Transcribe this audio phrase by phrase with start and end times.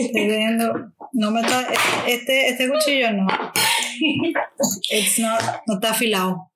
[0.00, 0.72] Estoy viendo.
[1.12, 1.66] No me está.
[2.06, 3.26] Este, este cuchillo no.
[4.90, 6.50] It's not, no está afilado.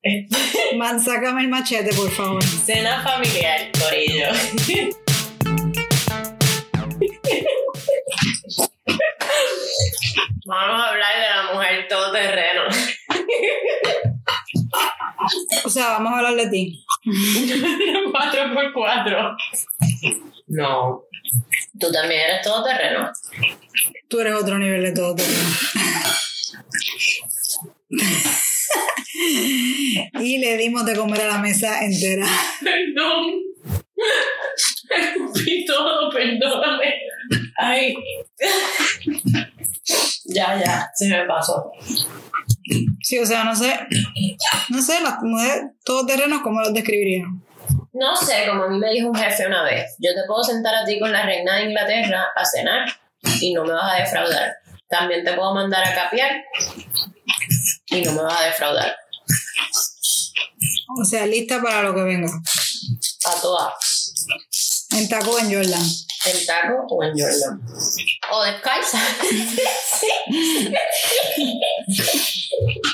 [0.76, 2.42] Man, sácame el machete, por favor.
[2.42, 4.26] Cena familiar, Corillo.
[10.46, 12.62] Vamos a hablar de la mujer todoterreno.
[15.64, 16.84] O sea, vamos a hablar de ti.
[17.04, 19.36] 4x4.
[20.48, 21.02] No.
[21.78, 23.10] Tú también eres todoterreno.
[24.08, 25.16] Tú eres otro nivel de todo.
[30.20, 32.26] y le dimos de comer a la mesa entera.
[32.62, 33.42] Perdón.
[34.90, 36.94] Escupí todo, perdóname.
[37.56, 37.94] Ay.
[40.26, 41.70] Ya, ya, se me pasó.
[43.02, 43.78] Sí, o sea, no sé.
[44.68, 47.42] No sé, las mujeres todoterrenos, ¿cómo los describirían?
[47.94, 50.74] No sé, como a mí me dijo un jefe una vez, yo te puedo sentar
[50.74, 52.88] a ti con la reina de Inglaterra a cenar
[53.40, 54.52] y no me vas a defraudar.
[54.88, 56.42] También te puedo mandar a capiar
[57.86, 58.96] y no me vas a defraudar.
[61.00, 62.32] O sea, lista para lo que venga.
[63.26, 63.72] A todas.
[64.90, 65.86] En taco o en Jordan.
[66.24, 67.62] En taco o en Jordan.
[68.32, 68.98] O descalza.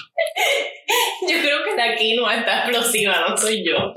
[1.28, 3.92] Yo creo que la quinoa está explosiva, no soy yo.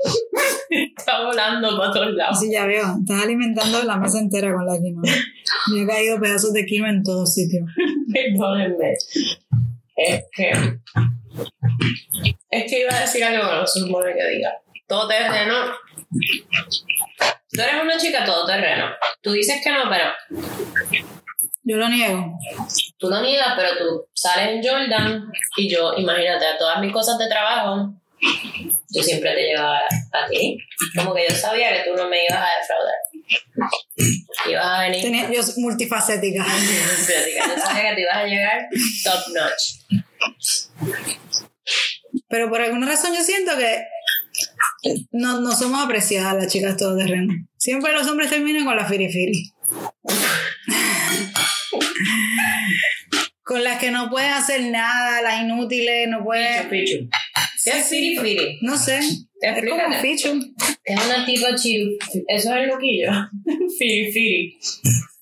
[0.70, 2.40] Está volando para todos lados.
[2.40, 2.96] Sí, ya veo.
[3.00, 5.02] Estás alimentando la mesa entera con la quinoa.
[5.72, 7.68] Me han caído pedazos de quinoa en todos sitios.
[8.12, 8.92] Perdónenme.
[9.96, 10.50] Es que.
[12.50, 14.52] Es que iba a decir algo que no se supone que diga.
[14.86, 15.54] Todo terreno.
[17.50, 18.86] Tú eres una chica todoterreno.
[19.22, 20.04] Tú dices que no, pero
[21.66, 22.38] Yo lo niego.
[22.98, 27.16] tú lo niegas, pero tú sales en Jordan y yo, imagínate, a todas mis cosas
[27.18, 27.94] de trabajo,
[28.90, 30.58] yo siempre te llevaba a ti.
[30.96, 32.94] Como que yo sabía que tú no me ibas a defraudar.
[34.50, 35.02] Ibas a venir.
[35.02, 36.44] Tenía- yo soy multifacética.
[36.46, 38.68] Yo sabía que te ibas a llegar
[39.04, 39.62] top notch.
[42.28, 43.84] Pero por alguna razón yo siento que
[45.12, 47.36] no, no somos apreciadas las chicas todoterrenos.
[47.56, 49.50] Siempre los hombres terminan con la firifiri.
[53.42, 56.68] con las que no pueden hacer nada, las inútiles, no Pichu, pueden...
[56.70, 57.08] pichu.
[57.64, 58.58] ¿Qué es firi firi?
[58.62, 58.98] No sé.
[58.98, 60.54] Es como fichu.
[60.84, 61.92] Es una tipo chiru.
[62.28, 63.10] Eso es el loquillo.
[63.78, 64.58] firi firi.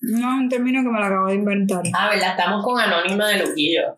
[0.01, 1.81] No, un término que me lo acabo de inventar.
[1.93, 2.31] Ah, ¿verdad?
[2.31, 3.97] Estamos con Anónima de Luquillo.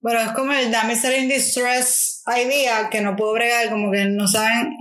[0.00, 4.26] Bueno, es como el damsel in distress idea que no puedo bregar, como que no
[4.26, 4.76] saben.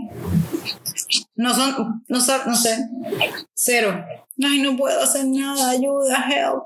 [1.37, 2.77] No son, no no sé.
[3.53, 4.05] Cero.
[4.43, 6.65] Ay, no puedo hacer nada, ayuda, help.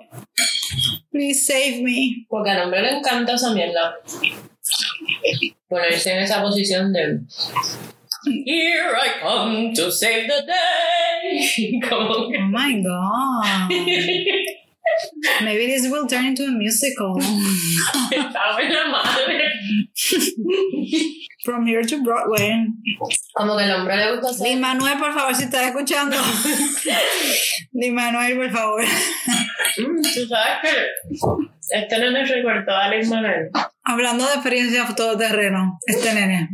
[1.11, 2.25] Please save me.
[2.27, 3.95] Porque al hombre le encanta esa mierda.
[5.67, 7.21] Ponerse en esa posición de.
[8.45, 11.79] Here I come to save the day.
[11.89, 12.37] Como que.
[12.37, 13.69] Oh my god.
[15.43, 17.15] Maybe this will turn into a musical.
[18.11, 19.51] Está buena madre.
[21.43, 22.67] From here to Broadway.
[23.33, 24.59] Como que al hombre le gusta Di hacer.
[24.59, 26.17] Manuel, por favor, si estás escuchando.
[27.71, 28.83] Di Manuel, por favor.
[29.75, 30.69] Tú sabes que.
[31.71, 33.49] Este nene recortó a Alex Manuel.
[33.83, 36.49] Hablando de experiencia todoterreno, este nene.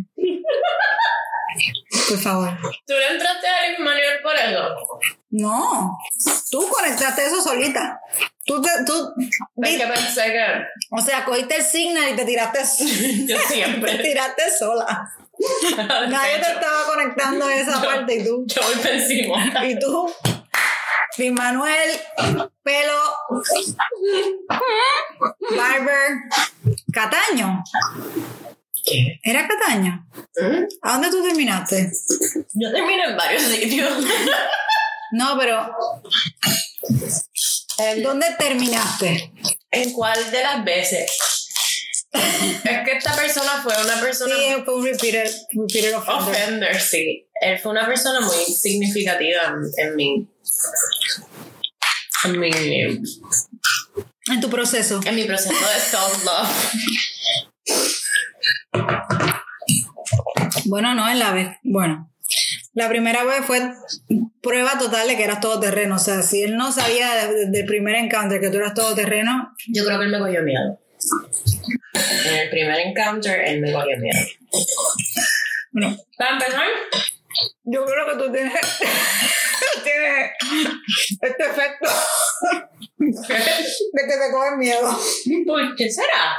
[2.09, 2.49] Por favor.
[2.85, 4.99] ¿Tú le entraste a Alex Manuel por eso?
[5.31, 5.97] No,
[6.51, 7.99] tú conectaste eso solita.
[8.45, 9.13] Tú, te, tú,
[9.63, 10.45] Es que pensé que.
[10.91, 12.59] o sea, cogiste el signal y te tiraste,
[13.27, 13.97] Yo te siempre.
[13.99, 15.11] tiraste sola.
[16.09, 19.65] Nadie te estaba conectando a esa Yo- parte y tú, Yo voy encima.
[19.67, 20.09] y tú,
[21.17, 21.89] Luis Manuel,
[22.63, 22.99] pelo,
[25.57, 26.11] barber,
[26.91, 27.63] Cataño.
[28.85, 29.19] ¿Qué?
[29.23, 30.07] ¿Era Cataño?
[30.39, 30.63] ¿Mm?
[30.83, 31.91] ¿A dónde tú terminaste?
[32.53, 33.91] Yo termino en varios sitios.
[35.11, 35.73] No, pero
[38.01, 39.31] ¿dónde terminaste?
[39.71, 41.11] ¿En cuál de las veces?
[42.11, 46.29] Es que esta persona fue una persona Sí, fue un repeated, repeated offender.
[46.33, 47.27] offender, sí.
[47.41, 49.41] Él fue una persona muy significativa
[49.77, 50.27] en, en mi.
[52.23, 52.49] En mi,
[54.31, 54.99] En tu proceso.
[55.05, 56.49] en mi proceso de self-love.
[60.65, 61.57] Bueno, no, en la vez.
[61.63, 62.11] Bueno,
[62.75, 63.61] la primera vez fue
[64.41, 65.95] prueba total de que eras todoterreno.
[65.95, 69.85] O sea, si él no sabía desde el primer encounter que tú eras todoterreno, Yo
[69.85, 70.79] creo que él me cogió miedo.
[72.25, 74.19] En el primer encounter, él me cogió miedo.
[75.71, 76.63] bueno, Para empezar,
[77.63, 78.53] yo creo que tú tienes,
[79.83, 80.31] tienes
[81.21, 81.89] este efecto
[82.97, 84.99] de que te cogen miedo.
[85.45, 86.35] ¿por qué será?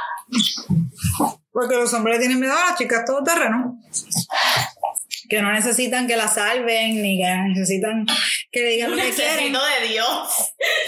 [1.51, 3.81] Porque los hombres tienen miedo a las chicas todoterreno.
[5.29, 8.05] Que no necesitan que la salven, ni que necesitan
[8.51, 10.29] que le digan lo que quieren, de Dios.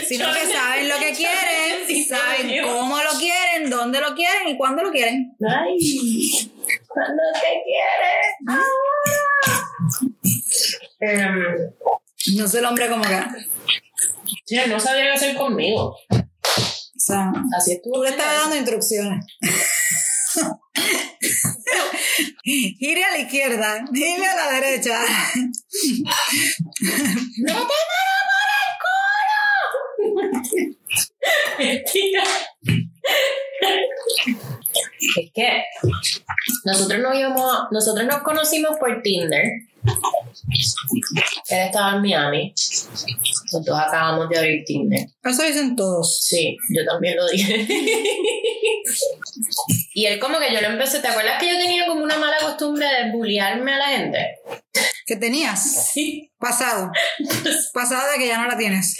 [0.07, 4.83] sino que saben lo que quieren, saben cómo lo quieren, dónde lo quieren y cuándo
[4.83, 5.35] lo quieren.
[5.47, 5.77] Ay,
[6.87, 8.59] cuando te quieres.
[10.99, 11.73] Em,
[12.37, 14.55] No sé el hombre como que.
[14.55, 15.97] él no sabía qué hacer conmigo.
[16.09, 19.25] O sea, Así tú le estabas dando instrucciones.
[22.43, 24.99] Gire a la izquierda, gire a la derecha.
[31.57, 32.23] Mentira.
[35.17, 35.63] Es que
[36.65, 39.43] nosotros nos íbamos, nosotros nos conocimos por Tinder.
[41.49, 42.53] Él estaba en Miami.
[43.45, 45.07] Nosotros acabamos de abrir Tinder.
[45.23, 46.19] Eso dicen todos.
[46.21, 47.67] Sí, yo también lo dije.
[49.93, 52.37] y él como que yo lo empecé, ¿te acuerdas que yo tenía como una mala
[52.39, 54.39] costumbre de bullearme a la gente?
[55.09, 55.91] ¿Qué tenías?
[55.91, 56.31] Sí.
[56.37, 56.91] Pasado.
[57.73, 58.95] Pasado de que ya no la tienes.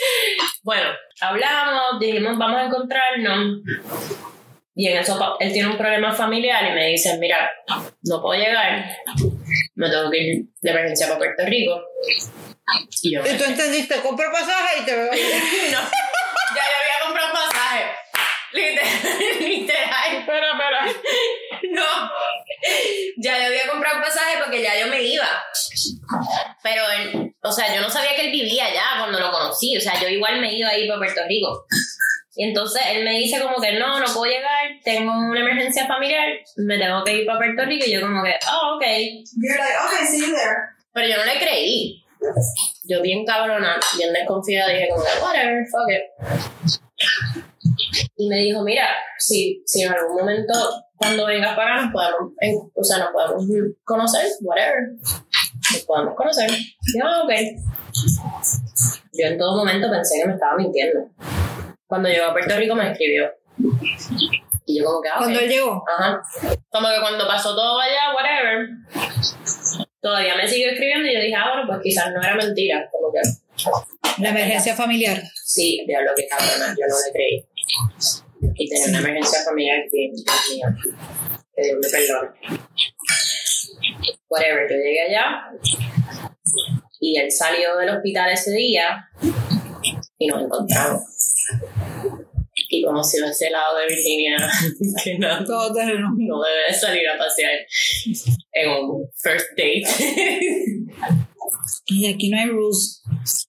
[0.64, 0.90] Bueno,
[1.22, 3.62] hablamos, dijimos vamos a encontrarnos.
[4.74, 7.52] Y en eso él tiene un problema familiar y me dice, mira,
[8.02, 8.90] no puedo llegar,
[9.76, 11.80] me tengo que ir de emergencia para Puerto Rico.
[13.04, 15.12] Y yo, Y tú entendiste, compro pasaje y te veo.
[15.12, 17.59] no, ya yo había comprado pasaje.
[18.52, 20.16] Literal, literal.
[20.16, 20.86] Espera, espera.
[21.72, 22.12] No,
[23.18, 25.28] ya yo había comprado un pasaje porque ya yo me iba.
[26.64, 29.78] Pero él, o sea, yo no sabía que él vivía allá cuando lo conocí.
[29.78, 31.66] O sea, yo igual me iba a ir para Puerto Rico.
[32.36, 36.26] Y entonces él me dice como que no, no puedo llegar, tengo una emergencia familiar,
[36.58, 37.86] me tengo que ir para Puerto Rico.
[37.86, 38.84] Y yo como que, oh, ok.
[39.42, 40.56] You're like, okay, see you there.
[40.94, 42.04] Pero yo no le creí.
[42.88, 47.44] Yo bien cabrona, bien desconfiada, dije como que, whatever, fuck it.
[48.22, 48.86] Y me dijo, mira,
[49.18, 50.54] si, si en algún momento
[50.98, 53.46] cuando vengas para acá nos podemos, en- o sea, nos podemos
[53.86, 54.90] conocer, whatever.
[55.72, 56.50] Nos podemos conocer.
[56.52, 57.32] Y yo, ah, ok.
[59.14, 61.00] Yo en todo momento pensé que me estaba mintiendo.
[61.88, 63.32] Cuando llegó a Puerto Rico me escribió.
[64.66, 65.20] Y yo como que, ah, ok.
[65.20, 65.84] Cuando él llegó.
[65.98, 66.22] Ajá.
[66.70, 68.68] Como que cuando pasó todo allá, whatever,
[70.02, 72.90] todavía me siguió escribiendo y yo dije, ah, bueno, pues quizás no era mentira.
[72.92, 73.22] Como que,
[74.22, 75.24] La emergencia familiar.
[75.46, 77.46] sí, diablo que cabrona, yo no le creí.
[78.56, 80.68] Y tenía una emergencia familiar que, Dios mío,
[81.56, 82.30] que Dios me perdone.
[84.30, 85.52] Whatever, yo llegué allá
[87.00, 89.10] y él salió del hospital ese día
[90.18, 91.04] y nos encontramos.
[92.72, 94.38] Y como si ese lado de Virginia,
[95.04, 96.10] que nada, Todo terreno.
[96.18, 97.52] no debe salir a pasear
[98.54, 99.84] en un first date.
[101.88, 102.99] Y aquí no hay rules.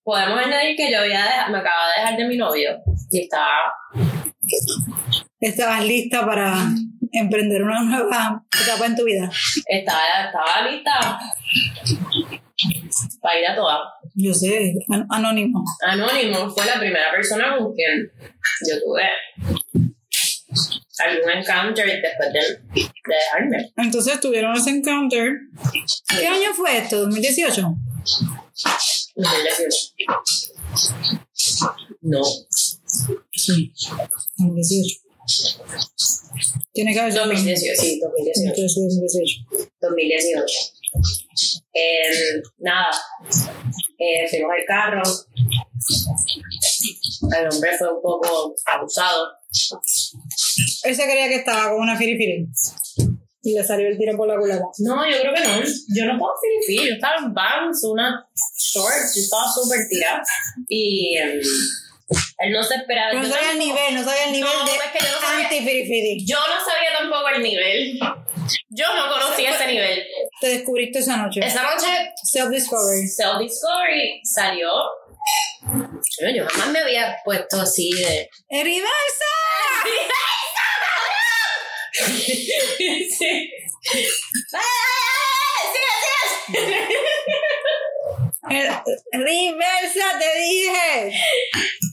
[0.02, 2.70] Podemos añadir que yo había me acababa de dejar de mi novio
[3.10, 3.72] y estaba,
[5.40, 6.54] Estabas lista para
[7.12, 9.30] emprender una nueva etapa en tu vida.
[9.66, 11.18] estaba, estaba lista
[13.20, 13.78] para ir a todas.
[14.14, 15.64] Yo sé, an- anónimo.
[15.86, 18.10] Anónimo fue la primera persona con quien
[18.68, 19.04] yo tuve
[20.98, 22.40] algún encounter después de,
[22.74, 23.72] de dejarme.
[23.76, 25.32] Entonces tuvieron ese encounter.
[26.08, 27.08] ¿Qué año fue esto?
[27.08, 27.74] ¿2018?
[29.22, 29.94] 2018.
[32.02, 32.22] No,
[33.32, 33.72] Sí.
[34.36, 35.00] 2018.
[36.72, 38.66] Tiene que haber sido 2018, sí, 2018.
[38.70, 39.46] 2018.
[39.80, 40.54] 2018.
[41.72, 42.90] Eh, nada,
[43.98, 45.02] eh, fuimos al carro.
[47.38, 49.28] El hombre fue un poco abusado.
[50.84, 52.48] Él se creía que estaba con una firifiri.
[53.42, 54.64] Y le salió el tiro por la culata.
[54.78, 55.62] No, yo creo que no.
[55.96, 56.88] Yo no puedo firifir.
[56.88, 58.26] Yo estaba en Vans, una
[58.58, 60.22] shorts, yo estaba súper tirada.
[60.68, 61.40] Y eh,
[62.38, 63.14] él no se esperaba.
[63.14, 65.20] No Yo sabía el nivel, no sabía el nivel No, de es que yo no
[65.26, 66.26] sabía- anti-firifiri.
[66.26, 67.98] Yo no sabía tampoco el nivel.
[68.70, 70.02] Yo no conocía ese nivel.
[70.40, 71.40] Te descubriste esa noche.
[71.42, 71.86] Esa noche
[72.24, 73.06] Self-discovery.
[73.08, 74.68] Self Discovery salió.
[76.20, 78.28] Yo, yo jamás me había puesto así de.
[78.50, 79.30] ¡Reversa!
[83.18, 83.50] sí.
[89.12, 91.12] ¡Reversa, te dije!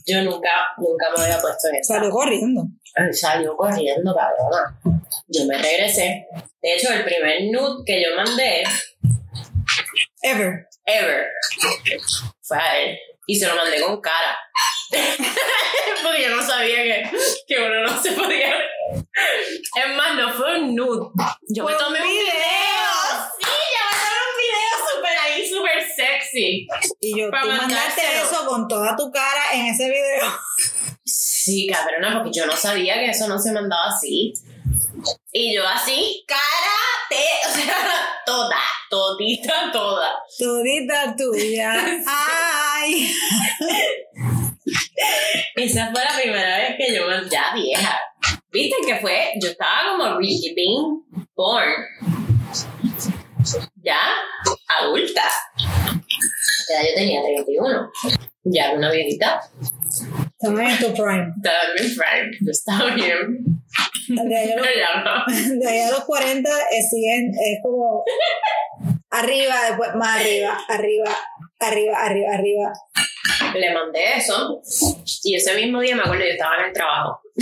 [0.06, 1.94] Yo nunca, nunca me había puesto en esa.
[1.94, 2.66] Salió corriendo.
[3.12, 4.80] Salió corriendo, cabrona.
[5.28, 6.26] Yo me regresé.
[6.62, 8.64] De hecho, el primer nude que yo mandé,
[10.22, 10.66] Ever.
[10.86, 11.28] ever,
[12.48, 12.98] fue a él.
[13.26, 14.38] Y se lo mandé con cara.
[16.02, 17.10] Porque yo no sabía que,
[17.46, 18.54] que uno no se podía.
[18.54, 21.10] Es más, no fue un nude.
[21.48, 22.24] Yo me tomé un video.
[23.38, 26.66] Sí, yo me tomé un video súper ahí, súper sexy.
[27.00, 30.32] Y yo, Para tú mandaste eso con toda tu cara en ese video.
[31.04, 34.32] Sí, cabrona, porque yo no sabía que eso no se mandaba así.
[35.32, 36.40] Y yo así, cara,
[37.08, 37.76] te, o sea,
[38.26, 38.56] toda,
[38.90, 40.10] todita, toda.
[40.38, 41.72] Todita tuya.
[42.06, 43.12] Ay.
[45.56, 47.04] Esa fue la primera vez que yo.
[47.30, 47.98] Ya vieja.
[48.50, 49.32] ¿Viste que fue?
[49.40, 51.02] Yo estaba como really being
[51.34, 51.72] born.
[53.76, 54.00] Ya
[54.80, 55.22] adulta.
[55.58, 57.90] Ya yo tenía 31.
[58.44, 59.40] Ya una viejita.
[60.00, 61.32] Estaba en tu prime.
[61.36, 62.30] Estaba en mi prime.
[62.40, 63.44] Yo estaba bien.
[64.08, 64.66] De ahí a los,
[65.48, 65.60] no.
[65.60, 68.04] de a los 40 es, siguen- es como
[69.10, 71.10] arriba, después más arriba, arriba,
[71.60, 72.72] arriba, arriba, arriba.
[73.54, 74.60] Le mandé eso.
[75.24, 77.20] Y ese mismo día me acuerdo, yo estaba en el trabajo.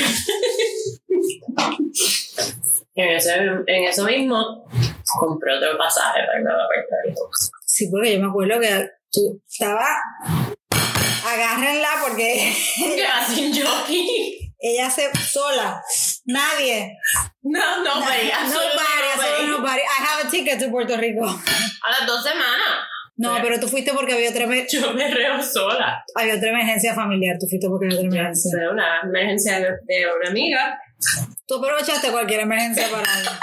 [2.94, 3.34] en, ese,
[3.66, 4.66] en eso mismo
[5.20, 7.30] compré otro pasaje para irme a Puerto Rico.
[7.64, 9.98] Sí, porque yo me acuerdo que tú estabas.
[11.26, 12.54] Agárrenla porque
[13.34, 14.52] sin jockey.
[14.58, 15.82] ella se sola.
[16.24, 16.96] Nadie.
[17.42, 18.40] No, no, María.
[18.44, 19.50] No solo pare, no, solo María.
[19.58, 19.82] no pare.
[19.82, 21.24] I have a ticket to Puerto Rico.
[21.26, 22.86] A las dos semanas.
[23.18, 26.04] No, pero tú fuiste porque había otra, emer- Yo me reo sola.
[26.14, 27.36] había otra emergencia familiar.
[27.40, 28.50] Tú fuiste porque había otra emergencia.
[28.70, 30.78] Una emergencia de de una amiga.
[31.46, 33.04] Tú aprovechaste cualquier emergencia para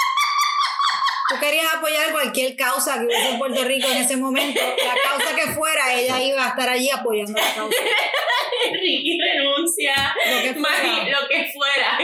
[1.44, 4.60] querías apoyar cualquier causa que hubiese en Puerto Rico en ese momento.
[4.62, 7.78] La causa que fuera, ella iba a estar allí apoyando la causa.
[8.72, 9.94] Ricky renuncia.
[10.26, 10.84] Lo que fuera.
[10.84, 12.00] Mari- lo que fuera.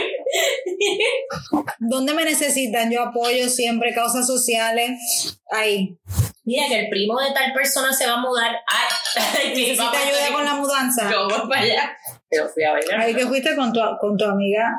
[1.78, 2.90] ¿Dónde me necesitan?
[2.90, 5.40] Yo apoyo siempre causas sociales.
[5.50, 5.96] Ahí.
[6.44, 8.56] Mira que el primo de tal persona se va a mudar.
[9.42, 11.10] Ay, ¿Necesita ayuda con la mudanza?
[11.10, 11.96] Yo voy para allá.
[12.30, 13.00] Yo fui a bailar.
[13.00, 14.72] Ahí que fuiste con tu, con tu amiga,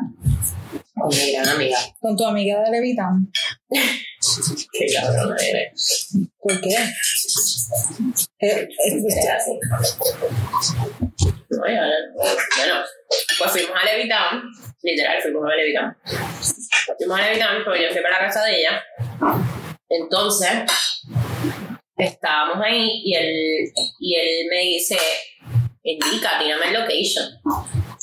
[0.95, 1.77] Con mi gran amiga.
[1.99, 3.31] con tu amiga de Levitán.
[4.71, 6.09] Qué cabrona eres.
[6.39, 6.75] ¿Por qué?
[8.39, 8.67] Eh, eh,
[9.07, 9.59] Es así.
[11.49, 11.83] No, ya,
[12.15, 12.75] bueno,
[13.37, 14.43] pues fuimos a Levitown.
[14.83, 15.97] Literal, fuimos a Levitown.
[16.97, 18.83] Fuimos a Levitown, pero yo fui para la casa de ella.
[19.89, 20.51] Entonces,
[21.97, 24.97] estábamos ahí y él, y él me dice,
[25.83, 27.25] indica, tírame el location.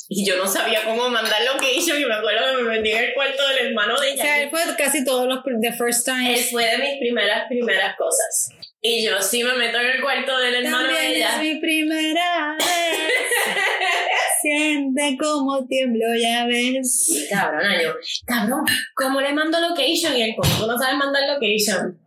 [0.09, 3.13] Y yo no sabía cómo mandar location y me acuerdo que me metí en el
[3.13, 4.23] cuarto del hermano de o ella.
[4.23, 6.49] sea, él fue casi todos los the first Él times.
[6.51, 8.49] fue de mis primeras, primeras cosas.
[8.81, 11.35] Y yo sí me meto en el cuarto del hermano de ella.
[11.35, 12.67] es mi primera vez.
[14.41, 17.27] Siente como tiemblo, ya ves.
[17.29, 17.93] Cabrón, yo,
[18.25, 18.61] cabrón,
[18.95, 20.15] ¿cómo le mando location?
[20.15, 21.99] Y él, ¿cómo no sabes mandar location?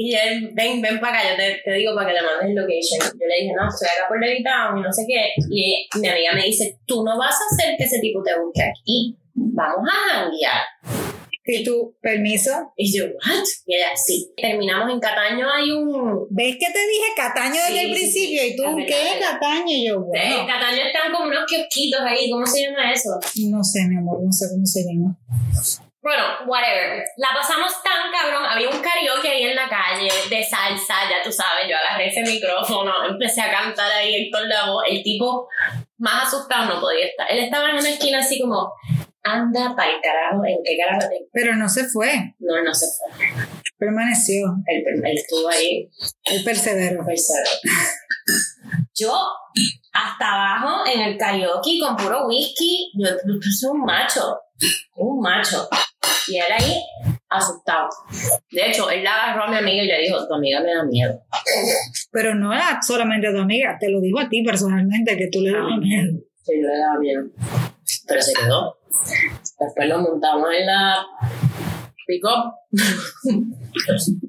[0.00, 2.54] Y él, ven, ven para acá, yo te, te digo para que le mandes el
[2.54, 3.18] location.
[3.18, 5.34] Yo le dije, no, estoy acá por Levitown y no sé qué.
[5.50, 8.62] Y mi amiga me dice, tú no vas a hacer que ese tipo te busque
[8.62, 9.18] aquí.
[9.34, 10.62] Vamos a janguear.
[11.50, 12.52] ¿Y tu permiso?
[12.76, 13.42] Y yo, ¿what?
[13.66, 14.30] Y ella, sí.
[14.36, 16.28] Terminamos en Cataño, hay un...
[16.30, 18.46] ¿Ves que te dije Cataño desde el principio?
[18.46, 19.32] ¿Y tú Es qué es verdad.
[19.40, 19.66] Cataño?
[19.66, 20.46] Y yo, En bueno.
[20.46, 23.10] Cataño están como unos kiosquitos ahí, ¿cómo se llama eso?
[23.50, 25.18] No sé, mi amor, no sé cómo se llama.
[26.08, 27.04] Bueno, whatever.
[27.18, 28.42] La pasamos tan cabrón.
[28.48, 31.68] Había un karaoke ahí en la calle de salsa, ya tú sabes.
[31.68, 34.88] Yo agarré ese micrófono, empecé a cantar ahí Héctor Lavoe.
[34.88, 35.46] El tipo
[35.98, 37.30] más asustado no podía estar.
[37.30, 38.72] Él estaba en una esquina así como,
[39.22, 41.28] anda para el carajo, ¿en qué carajo te.?
[41.30, 43.26] Pero no se fue, No, no se fue.
[43.76, 44.46] permaneció.
[44.64, 45.90] Él, él estuvo ahí,
[46.24, 47.04] Él perseveró.
[47.04, 47.50] perseveró.
[48.94, 49.12] Yo,
[49.92, 54.38] hasta abajo en el karaoke con puro whisky, yo, yo soy un macho,
[54.96, 55.68] un macho.
[56.28, 56.74] Y él ahí,
[57.28, 57.88] asustado.
[58.50, 60.84] De hecho, él la agarró a mi amiga y le dijo, tu amiga me da
[60.84, 61.20] miedo.
[62.10, 65.40] Pero no era solamente a tu amiga, te lo digo a ti personalmente, que tú
[65.40, 65.76] le das Ah.
[65.78, 66.18] miedo.
[66.42, 67.22] Sí, yo le daba miedo.
[68.06, 68.78] Pero se quedó.
[69.58, 71.06] Después lo montamos en la
[72.06, 72.54] pick-up.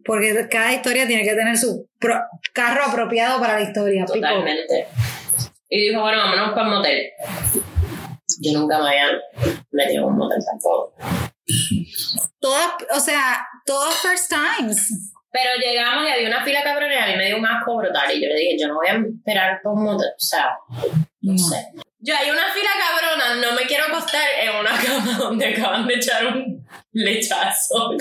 [0.05, 2.21] Porque cada historia tiene que tener su pro-
[2.53, 4.05] carro apropiado para la historia.
[4.05, 4.87] Totalmente.
[5.69, 7.01] Y dijo, bueno, vámonos para el motel.
[8.41, 9.19] Yo nunca me había
[9.71, 10.93] metido en un motel tampoco.
[12.39, 15.11] Todas, o sea, todos first times.
[15.31, 18.11] Pero llegamos y había una fila cabrona y a mí me dio un asco brutal.
[18.11, 20.07] Y yo le dije, yo no voy a esperar por un motel.
[20.07, 20.57] O sea,
[21.21, 21.37] no No.
[21.37, 21.67] sé.
[22.01, 25.95] Yo hay una fila cabrona, no me quiero acostar en una cama donde acaban de
[25.95, 27.91] echar un lechazo.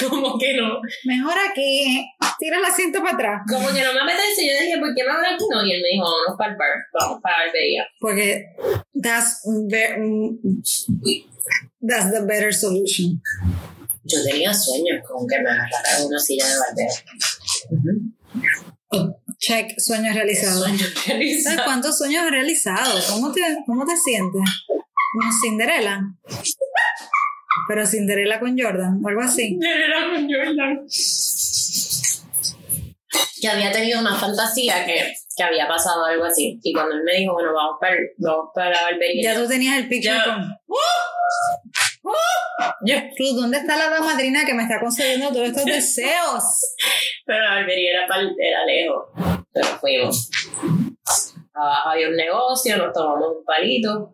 [0.08, 0.80] Como que no.
[1.04, 2.06] Mejor aquí,
[2.38, 3.42] tira el asiento para atrás.
[3.48, 4.46] Como que no me apetece.
[4.46, 5.66] Yo dije, ¿por qué mejor aquí no?
[5.66, 7.84] Y él me dijo, vámonos para el bar, vamos para la barbería.
[7.98, 8.46] Porque
[9.02, 9.42] that's,
[11.80, 13.20] that's the better solution.
[14.04, 16.94] Yo tenía sueños con que me agarrara en una silla de barbero.
[19.46, 20.60] Check, sueños realizados.
[20.62, 21.62] Sueños ¿Sabes realizados.
[21.64, 23.00] cuántos sueños has realizado?
[23.10, 24.42] ¿Cómo te, cómo te sientes?
[24.66, 26.00] Como Cinderella.
[27.68, 29.58] Pero Cinderella con Jordan, o algo así.
[29.62, 30.86] Era con Jordan.
[33.40, 36.58] Que había tenido una fantasía que, que había pasado algo así.
[36.62, 39.34] Y cuando él me dijo, bueno, vamos para, vamos para la barbería.
[39.34, 40.58] Ya tú tenías el picture Ya.
[42.04, 46.44] Ruth, ¿dónde está la dama madrina que me está concediendo todos estos deseos?
[47.26, 49.04] pero la barbería era, pal- era lejos.
[49.52, 50.30] Pero fuimos.
[51.54, 54.12] Abajo había un negocio, nos tomamos un palito,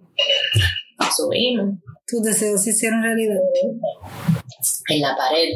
[1.16, 1.74] subimos
[2.06, 3.40] Tus deseos se hicieron realidad.
[4.88, 5.48] en la pared,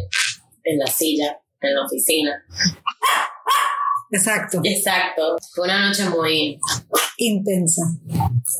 [0.64, 2.42] en la silla, en la oficina.
[4.10, 4.60] Exacto.
[4.64, 5.36] Exacto.
[5.54, 6.58] Fue una noche muy.
[7.18, 7.82] Intensa.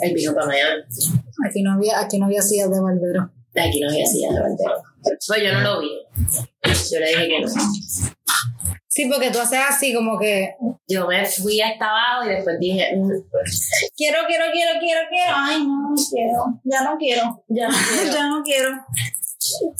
[0.01, 0.83] Él vino para Miami.
[1.49, 3.31] Aquí no había, aquí no había sillas de barbero.
[3.55, 4.83] De aquí no había silla de barbero.
[5.03, 5.91] Pues yo no lo vi.
[6.93, 7.49] Yo le dije que no.
[8.89, 10.55] Sí, porque tú haces así como que
[10.87, 13.09] Yo me fui hasta abajo y después dije, mm,
[13.97, 15.33] quiero, quiero, quiero, quiero, quiero.
[15.35, 16.61] Ay, no, no quiero.
[16.65, 17.45] Ya no quiero.
[17.49, 18.13] ya no quiero.
[18.13, 18.71] Ya no quiero.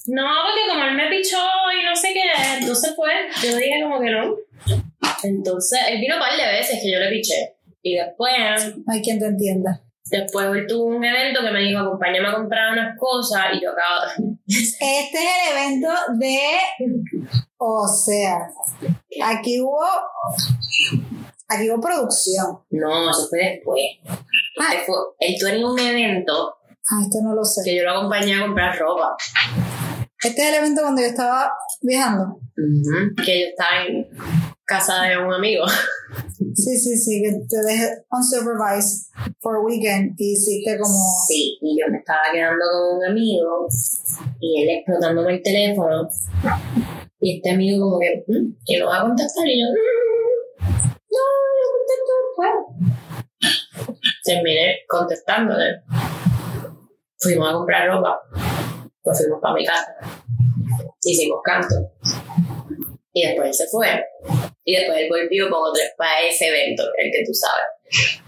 [0.07, 1.39] No, porque como él me pichó
[1.81, 2.23] y no sé qué,
[2.59, 3.13] entonces fue,
[3.43, 4.37] yo dije como que no.
[5.23, 7.55] Entonces, él vino un par de veces que yo le piché.
[7.83, 8.33] Y después,
[8.89, 9.84] Hay quien te entienda.
[10.11, 13.71] Después él tuvo un evento que me dijo, acompáñame a comprar unas cosas y yo
[13.71, 16.39] acabo Este es el evento de.
[17.59, 18.39] O sea,
[19.25, 19.81] aquí hubo.
[21.49, 22.59] Aquí hubo producción.
[22.71, 23.81] No, eso fue después.
[24.61, 26.57] Ah, Este fue- él tuvo un evento
[26.91, 27.63] ah, esto no lo sé.
[27.65, 29.17] que yo lo acompañé a comprar ropa.
[30.23, 32.39] Este es el evento cuando yo estaba viajando.
[33.25, 34.09] Que yo estaba en
[34.65, 35.65] casa de un amigo.
[36.55, 39.07] Sí, sí, sí, que te dejé unsupervised
[39.41, 40.95] for a weekend y hiciste como.
[41.27, 43.67] Sí, y yo me estaba quedando con un amigo
[44.41, 46.09] y él explotándome el teléfono.
[47.21, 49.47] Y este amigo como que, "Mm, que no va a contestar.
[49.47, 50.67] Y yo, "Mm,
[51.11, 51.23] no,
[51.61, 54.05] no contesto, pues.
[54.25, 55.83] Terminé contestándole.
[57.19, 58.21] Fuimos a comprar ropa.
[59.03, 59.97] Pues fuimos para mi casa.
[61.03, 61.75] Hicimos canto.
[63.15, 64.05] Y después él se fue.
[64.65, 68.21] Y después él volvió con otro, para ese evento, el que tú sabes.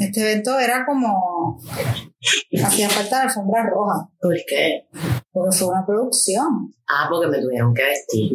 [0.00, 1.60] Este evento era como.
[2.64, 4.86] Hacía falta la alfombra roja, ¿Por qué?
[5.30, 6.72] porque fue una producción.
[6.88, 8.32] Ah, porque me tuvieron que vestir.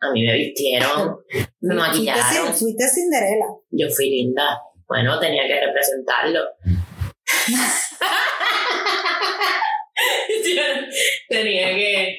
[0.00, 1.16] A mí me vistieron,
[1.60, 2.24] me Fuiste, maquillaron.
[2.48, 3.46] Cin- fuiste Cinderela.
[3.70, 4.60] Yo fui linda.
[4.88, 6.40] Bueno, tenía que representarlo.
[11.28, 12.18] Tenía que,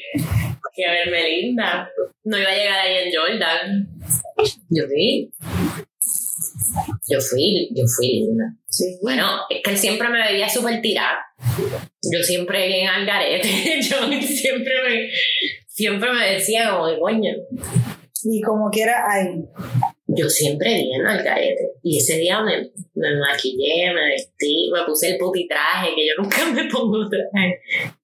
[0.73, 1.89] que verme linda.
[2.23, 3.87] No iba a llegar ahí en Jordan.
[4.69, 5.31] Yo fui.
[7.07, 8.45] Yo fui, yo fui linda.
[8.69, 8.97] Sí.
[9.01, 11.25] Bueno, es que él siempre me veía súper tirada.
[12.11, 13.49] Yo siempre bien al garete.
[13.81, 15.09] Yo siempre me,
[15.67, 17.33] siempre me decía como que coño.
[18.23, 19.45] Y como quiera, ahí.
[20.15, 21.71] Yo siempre bien al garete.
[21.81, 26.37] Y ese día me, me maquillé, me vestí, me puse el putitraje, que yo nunca
[26.53, 27.61] me pongo traje.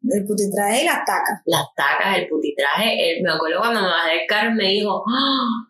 [0.10, 1.42] El putitraje y las tacas.
[1.46, 3.12] Las tacas, el putitraje.
[3.18, 5.68] Él- me acuerdo cuando me bajé del carro me dijo, "Ah,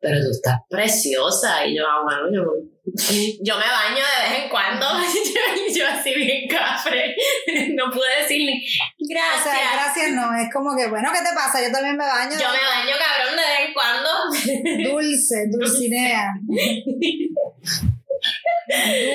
[0.00, 1.66] pero tú estás preciosa.
[1.66, 2.42] Y yo, ah, bueno, yo,
[3.42, 4.86] yo me baño de vez en cuando.
[5.00, 7.14] yo, yo así bien cafre.
[7.74, 9.44] no pude decir ni O gracias.
[9.44, 10.34] sea, gracias no.
[10.34, 11.62] Es como que, bueno, ¿qué te pasa?
[11.62, 12.32] Yo también me baño.
[12.32, 14.90] yo me baño cabrón de vez en cuando.
[14.90, 16.32] Dulce, dulcinea.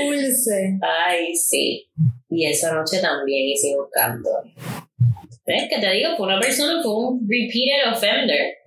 [0.05, 0.79] Dulce.
[0.81, 1.89] Ay, sí.
[2.29, 4.29] Y esa noche también hicimos canto.
[5.45, 6.17] ¿Ves que te digo?
[6.17, 8.57] Fue una persona, fue un repeated offender.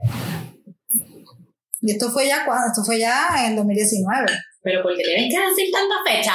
[1.80, 4.26] Y esto fue ya cuando, esto fue ya en el 2019.
[4.62, 6.32] Pero porque tienes que decir tanta fecha.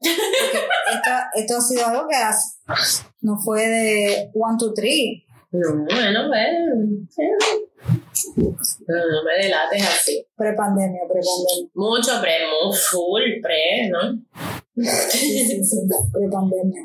[0.00, 2.58] Esto, esto ha sido algo que hace-
[3.20, 5.24] no fue de one, two, three.
[5.52, 6.50] No, bueno, pues.
[8.86, 10.26] Pero no me delates así.
[10.36, 11.70] Pre-pandemia, pre-pandemia.
[11.74, 14.20] Mucho pre, muy full pre, ¿no?
[15.10, 15.76] Sí, sí, sí,
[16.12, 16.82] pre-pandemia.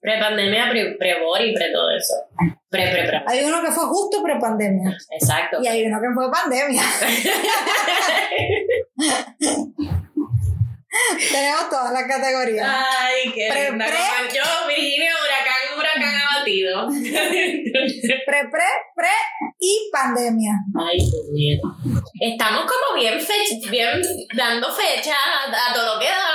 [0.00, 2.14] Pre-pandemia, pre- pre-body, pre todo eso.
[2.70, 3.22] Pre, pre, pre.
[3.26, 4.96] Hay uno que fue justo pre-pandemia.
[5.10, 5.58] Exacto.
[5.62, 6.82] Y hay uno que fue pandemia.
[11.30, 12.66] Tenemos todas las categorías.
[12.68, 13.86] Ay, qué Pre- linda.
[13.86, 16.88] pre- Yo, Virginia, huracán, huracán abatido.
[18.26, 19.08] Pre, pre, pre
[19.58, 20.52] y pandemia.
[20.78, 21.68] Ay, puñeta.
[22.20, 24.00] Estamos como bien, fech- bien
[24.36, 26.34] dando fecha a, a todo lo que da.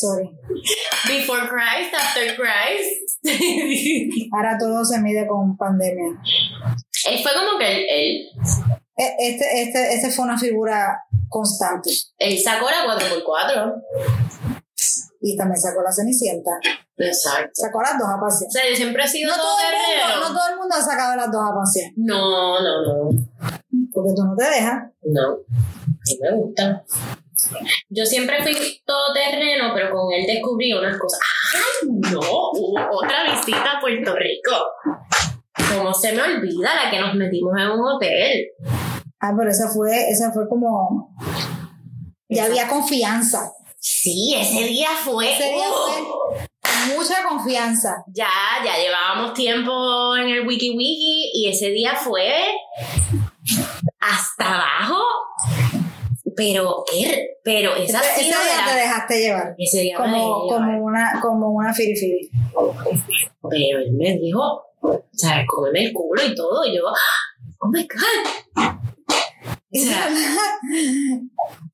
[0.00, 0.30] Sorry.
[1.06, 3.20] Before Christ, after Christ.
[4.32, 6.18] Ahora todo se mide con pandemia.
[7.08, 8.28] él fue como que él, él,
[8.96, 11.90] E- Este, este, este fue una figura constante.
[12.18, 13.74] él sacó la 4x4.
[15.22, 16.50] Y también sacó la Cenicienta.
[16.96, 17.50] Exacto.
[17.52, 20.28] Sacó las dos a O sea, yo siempre he sido No todo todo, el mundo,
[20.28, 21.92] no todo el mundo ha sacado las dos a pasear.
[21.96, 23.10] No, no, no.
[23.92, 24.82] Porque tú no te dejas.
[25.02, 25.28] No.
[25.36, 26.84] No me gusta.
[27.88, 31.20] Yo siempre fui todo terreno, pero con él descubrí unas cosas.
[31.54, 32.20] ¡Ay, no!
[32.90, 34.56] Otra visita a Puerto Rico.
[35.74, 38.46] ¿Cómo se me olvida la que nos metimos en un hotel?
[39.20, 41.14] Ah, pero esa fue, esa fue como.
[42.28, 43.52] Ya había confianza.
[43.78, 45.32] Sí, ese día fue.
[45.32, 46.50] Ese día ¡uh!
[46.94, 48.04] mucha confianza.
[48.08, 48.28] Ya,
[48.64, 52.30] ya llevábamos tiempo en el Wiki Wiki y ese día fue
[54.00, 55.02] hasta abajo.
[56.40, 57.36] Pero, ¿qué?
[57.44, 59.54] pero esa sí ese día te dejaste llevar.
[59.58, 60.46] Ese día me Como, dejé llevar.
[60.48, 62.30] como una, como una firifiri.
[63.50, 66.64] Pero él me dijo, o sea, cómeme el culo y todo.
[66.64, 66.82] Y yo,
[67.58, 68.72] oh my God.
[69.72, 70.08] O sea,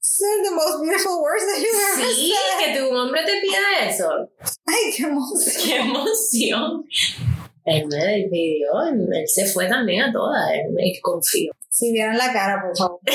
[0.00, 2.74] Son the most beautiful words that you ever sí, said.
[2.74, 4.08] que tu hombre te pida eso.
[4.66, 5.54] Ay, qué emoción.
[5.64, 6.84] ¡Qué emoción!
[7.64, 11.52] Él me pidió, él se fue también a todas, él me confió.
[11.68, 13.00] Si vieran la cara, por favor.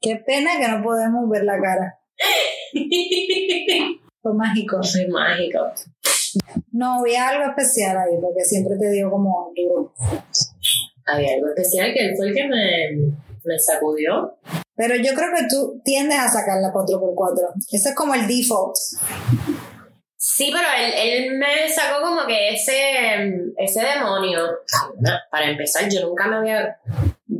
[0.00, 1.98] Qué pena que no podemos ver la cara.
[4.22, 4.82] Fue mágico.
[4.82, 5.58] Soy mágico.
[6.72, 9.92] No, había algo especial ahí, porque siempre te digo como duro.
[11.06, 12.90] Había algo especial que él fue el que me,
[13.44, 14.38] me sacudió.
[14.76, 17.54] Pero yo creo que tú tiendes a sacar la 4x4.
[17.72, 18.76] Ese es como el default.
[20.16, 24.40] Sí, pero él, él me sacó como que ese, ese demonio.
[25.30, 26.78] Para empezar, yo nunca me había.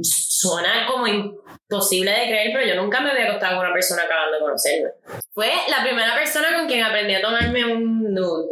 [0.03, 4.37] Suena como imposible de creer, pero yo nunca me había acostado con una persona acabando
[4.37, 4.91] de conocerme.
[5.33, 8.49] Fue la primera persona con quien aprendí a tomarme un nude.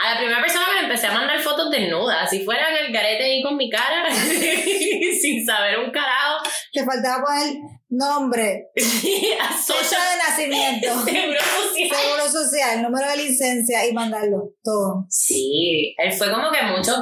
[0.00, 2.92] A la primera persona que le empecé a mandar fotos desnudas, si fuera en el
[2.92, 6.44] garete ahí con mi cara, sin saber un carajo.
[6.72, 7.56] Te faltaba poner
[7.88, 11.88] nombre, fecha de nacimiento, seguro social.
[11.90, 14.52] seguro social, número de licencia y mandarlo.
[14.62, 15.06] Todo.
[15.08, 16.92] Sí, él fue como que mucho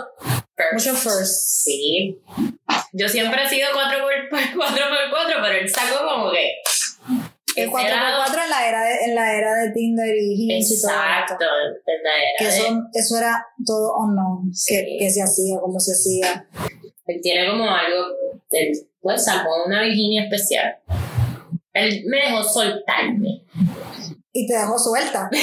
[0.56, 0.72] first.
[0.72, 1.34] Mucho first.
[1.64, 2.18] Sí.
[2.92, 4.28] Yo siempre he sido 4x4,
[5.42, 6.52] pero él sacó como que.
[7.56, 10.58] El ese lado- 4x4 en la era de, en la era de Tinder y Hinge
[10.74, 11.44] y todo Exacto.
[11.86, 14.52] en la era Que de- eso, eso era todo unknown.
[14.54, 14.74] Sí.
[14.76, 16.46] Que, que se hacía, cómo se hacía.
[17.06, 18.04] Él tiene como algo.
[18.50, 20.76] Él, pues sacó una Virginia especial.
[21.72, 23.42] Él me dejó soltarme.
[24.32, 25.30] Y te dejó suelta.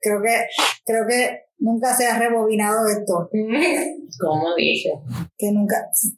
[0.00, 0.46] creo que,
[0.84, 3.28] creo que nunca se ha rebobinado esto.
[4.20, 4.90] ¿Cómo dije?
[5.36, 5.76] Que nunca.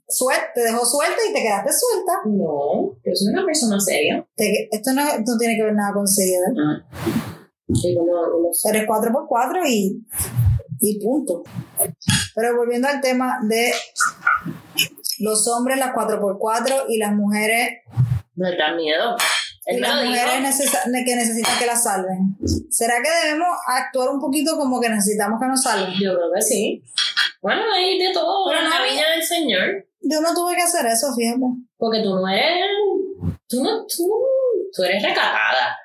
[0.08, 2.12] Suelta, te dejó suelta y te quedaste suelta.
[2.26, 4.26] No, yo soy una persona seria.
[4.36, 6.48] Te- esto no, no tiene que ver nada con seriedad.
[7.66, 10.06] Y como, como Eres 4x4 y,
[10.80, 11.42] y punto.
[12.34, 13.72] Pero volviendo al tema de
[15.20, 17.70] los hombres, las 4x4 y las mujeres,
[18.36, 19.16] me da miedo.
[19.70, 20.32] Y las mujeres
[21.04, 22.36] que necesitan que las salven.
[22.70, 25.92] ¿Será que debemos actuar un poquito como que necesitamos que nos salven?
[25.92, 26.82] Yo creo que sí.
[27.42, 29.86] Bueno, hay de todo Pero no la viña del Señor.
[30.00, 31.42] Yo no tuve que hacer eso, fíjate.
[31.76, 32.66] Porque tú no eres.
[33.46, 33.84] Tú no.
[33.86, 34.10] Tú,
[34.74, 35.76] tú eres recatada.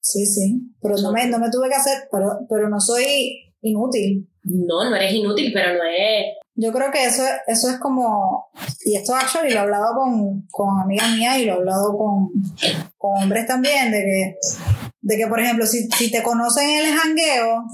[0.00, 0.60] Sí, sí.
[0.82, 4.28] Pero no me, no me tuve que hacer, pero, pero no soy inútil.
[4.44, 6.36] No, no eres inútil, pero no eres.
[6.54, 8.50] Yo creo que eso, eso es como,
[8.84, 12.30] y esto actually lo he hablado con, con amigas mías y lo he hablado con,
[12.98, 14.36] con hombres también, de que,
[15.00, 17.64] de que por ejemplo, si, si te conocen en el jangueo,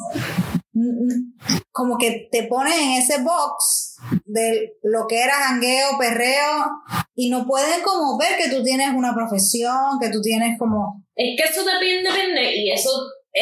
[1.72, 6.70] como que te ponen en ese box de lo que era jangueo, perreo,
[7.14, 11.04] y no pueden como ver que tú tienes una profesión, que tú tienes como...
[11.16, 12.56] Es que eso depende, depende.
[12.56, 12.90] Y eso,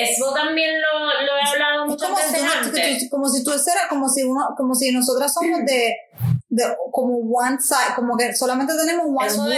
[0.02, 3.10] eso también lo, lo he hablado muchas como si, veces antes.
[3.10, 5.94] como si tú fueras, como si uno, como si nosotras somos de,
[6.48, 9.56] de como one side, como que solamente tenemos one, Eso, de-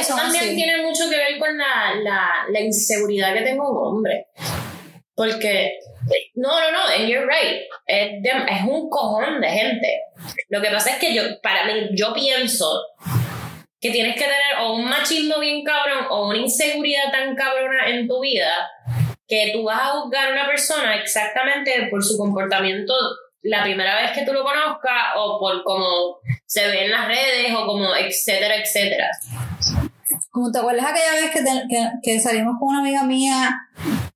[0.00, 0.54] eso- también así.
[0.56, 4.26] tiene mucho que ver con la, la, la inseguridad que tengo un hombre.
[5.14, 5.78] Porque,
[6.34, 7.62] no, no, no, and you're right.
[7.86, 10.00] Es, de- es un cojón de gente.
[10.48, 12.66] Lo que pasa es que yo, para mí, yo pienso
[13.80, 18.06] que tienes que tener o un machismo bien cabrón o una inseguridad tan cabrona en
[18.08, 18.52] tu vida
[19.32, 22.92] que tú vas a juzgar a una persona exactamente por su comportamiento
[23.40, 27.54] la primera vez que tú lo conozcas o por cómo se ve en las redes
[27.56, 29.08] o como etcétera, etcétera.
[30.30, 33.58] Como te acuerdas aquella vez que, te- que, que salimos con una amiga mía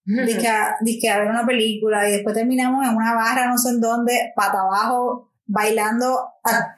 [0.05, 3.81] dizque a, a ver una película y después terminamos en una barra, no sé en
[3.81, 6.77] dónde, pata abajo, bailando a-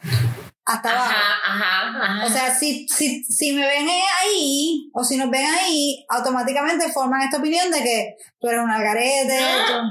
[0.68, 1.10] hasta abajo.
[1.10, 2.26] Ajá, ajá, ajá.
[2.26, 7.22] O sea, si, si, si me ven ahí, o si nos ven ahí, automáticamente forman
[7.22, 9.38] esta opinión de que tú eres un algarete.
[9.40, 9.82] Ah.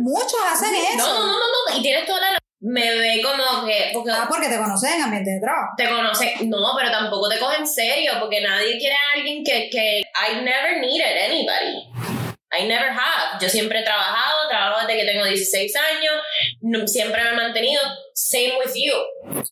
[0.00, 1.14] Muchos hacen No, eso.
[1.14, 1.38] no, no, no,
[1.70, 5.02] no, y tienes toda la me ve como que porque Ah, porque te conocen en
[5.02, 5.68] ambiente de trabajo.
[5.78, 9.70] te conoce, no, pero tampoco te coge en serio, porque nadie quiere a alguien que,
[9.70, 12.19] que I never needed anybody.
[12.52, 13.40] I never have.
[13.40, 17.80] Yo siempre he trabajado, trabajo desde que tengo 16 años, siempre me he mantenido.
[18.12, 18.92] Same with you.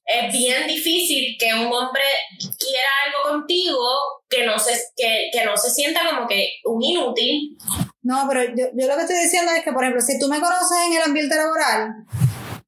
[0.05, 2.03] Es bien difícil que un hombre
[2.59, 3.79] quiera algo contigo
[4.29, 7.57] que no se, que, que no se sienta como que un inútil.
[8.03, 10.41] No, pero yo, yo lo que estoy diciendo es que, por ejemplo, si tú me
[10.41, 11.95] conoces en el ambiente laboral,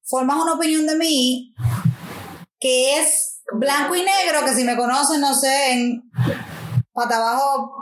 [0.05, 1.55] formas una opinión de mí
[2.61, 6.03] que es blanco y negro, que si me conoces, no sé, en
[6.93, 7.73] pata abajo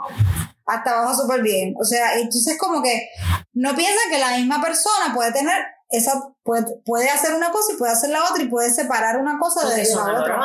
[0.69, 1.73] hasta abajo súper bien.
[1.79, 3.09] O sea, entonces como que
[3.53, 5.57] no piensa que la misma persona puede tener
[5.89, 9.39] esa, puede, puede hacer una cosa y puede hacer la otra y puede separar una
[9.39, 10.39] cosa de la otra.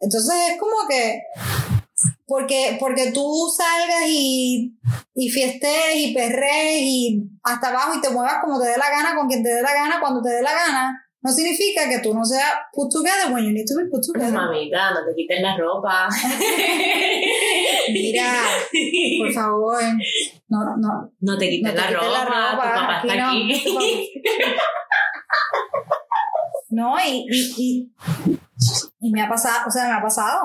[0.00, 1.22] Entonces es como que
[2.30, 4.78] porque, porque tú salgas y,
[5.14, 9.16] y fiestes y perres y hasta abajo y te muevas como te dé la gana,
[9.16, 12.14] con quien te dé la gana, cuando te dé la gana, no significa que tú
[12.14, 14.32] no seas put together when you need to be put together.
[14.32, 16.08] Mamita, no te quites la ropa.
[17.92, 18.42] Mira,
[19.18, 19.82] por favor,
[20.48, 21.12] no, no.
[21.20, 24.12] No te quites, la, ropa, tu papá está aquí.
[26.70, 27.90] No, y, y, y,
[29.00, 30.40] y me ha pasado, o sea, me ha pasado.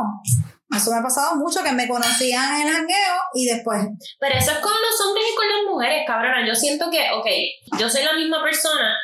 [0.75, 3.79] Eso me ha pasado mucho, que me conocían en el jangueo y después.
[4.19, 6.45] Pero eso es con los hombres y con las mujeres, cabrona.
[6.45, 8.95] Yo siento que, ok, yo soy la misma persona,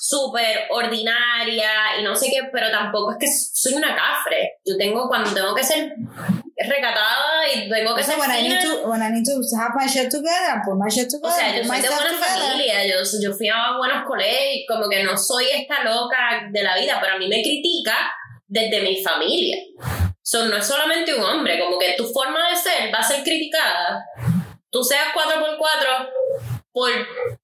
[0.00, 4.58] súper ordinaria y no sé qué, pero tampoco es que soy una cafre.
[4.64, 5.94] Yo tengo, cuando tengo que ser
[6.56, 9.86] recatada y tengo que ser when I, need to, when I need to have my
[9.86, 11.30] shit together, put my shit together.
[11.30, 15.02] O sea, yo soy de buena familia, yo, yo fui a buenos colegios, como que
[15.02, 17.96] no soy esta loca de la vida, pero a mí me critica
[18.46, 19.56] desde mi familia.
[20.30, 23.24] So, no es solamente un hombre, como que tu forma de ser va a ser
[23.24, 24.06] criticada.
[24.70, 26.08] Tú seas 4x4
[26.70, 26.88] por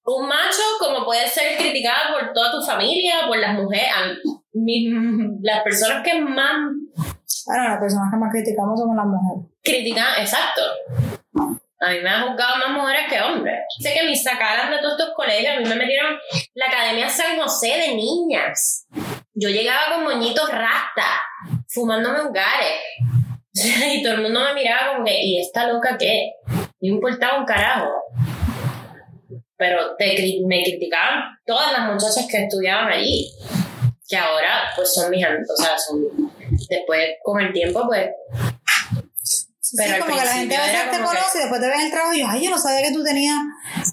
[0.05, 3.91] un macho, como puede ser criticada por toda tu familia, por las mujeres,
[5.43, 6.55] las personas que más...
[7.49, 9.53] Ahora, las personas que más criticamos somos las mujeres.
[9.65, 10.63] Critican, exacto.
[11.81, 13.65] A mí me han juzgado más mujeres que hombres.
[13.81, 16.17] Sé que me sacaron de todos estos colegios, a mí me metieron
[16.55, 18.87] la Academia San José de niñas.
[19.39, 21.05] Yo llegaba con moñitos rasta,
[21.69, 22.81] fumándome un gare.
[23.93, 26.33] y todo el mundo me miraba como que, ¿y esta loca qué?
[26.81, 27.91] No importaba un carajo.
[29.59, 33.31] Pero te, me criticaban todas las muchachas que estudiaban allí.
[34.09, 35.23] Que ahora, pues son mis.
[35.27, 36.33] O sea, son.
[36.71, 38.09] Después, con el tiempo, pues
[39.77, 42.15] pero como que la gente a veces te conoce y después te ven el trabajo
[42.15, 43.39] y yo, ay, yo no sabía que tú tenías,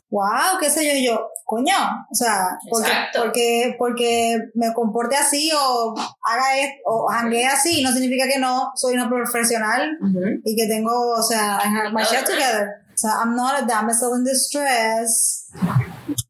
[0.09, 1.75] wow, qué sé yo, y yo, coño,
[2.11, 7.91] o sea, porque, porque, porque me comporte así o haga esto, o hangue así, no
[7.91, 9.97] significa que no soy una profesional
[10.43, 12.83] y que tengo, o sea, I have my shit together.
[12.93, 15.49] O sea, I'm not a damsel in distress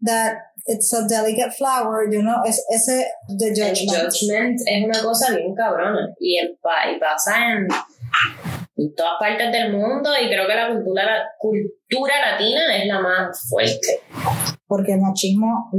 [0.01, 3.91] that it's a delicate flower, you know, es, ese the judgment.
[3.91, 4.61] El judgment.
[4.65, 6.57] es una cosa bien cabrona y, el,
[6.95, 7.67] y pasa en
[8.83, 12.99] en todas partes del mundo y creo que la cultura, la cultura latina es la
[12.99, 14.01] más fuerte.
[14.67, 15.69] Porque el machismo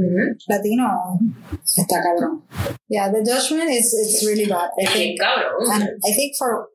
[0.47, 1.19] latino
[1.63, 2.45] está cabrón.
[2.87, 4.69] Yeah, the judgment is it's really bad.
[4.79, 5.71] I think, cabrón.
[5.71, 6.69] And I think for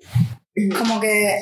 [0.77, 1.39] como que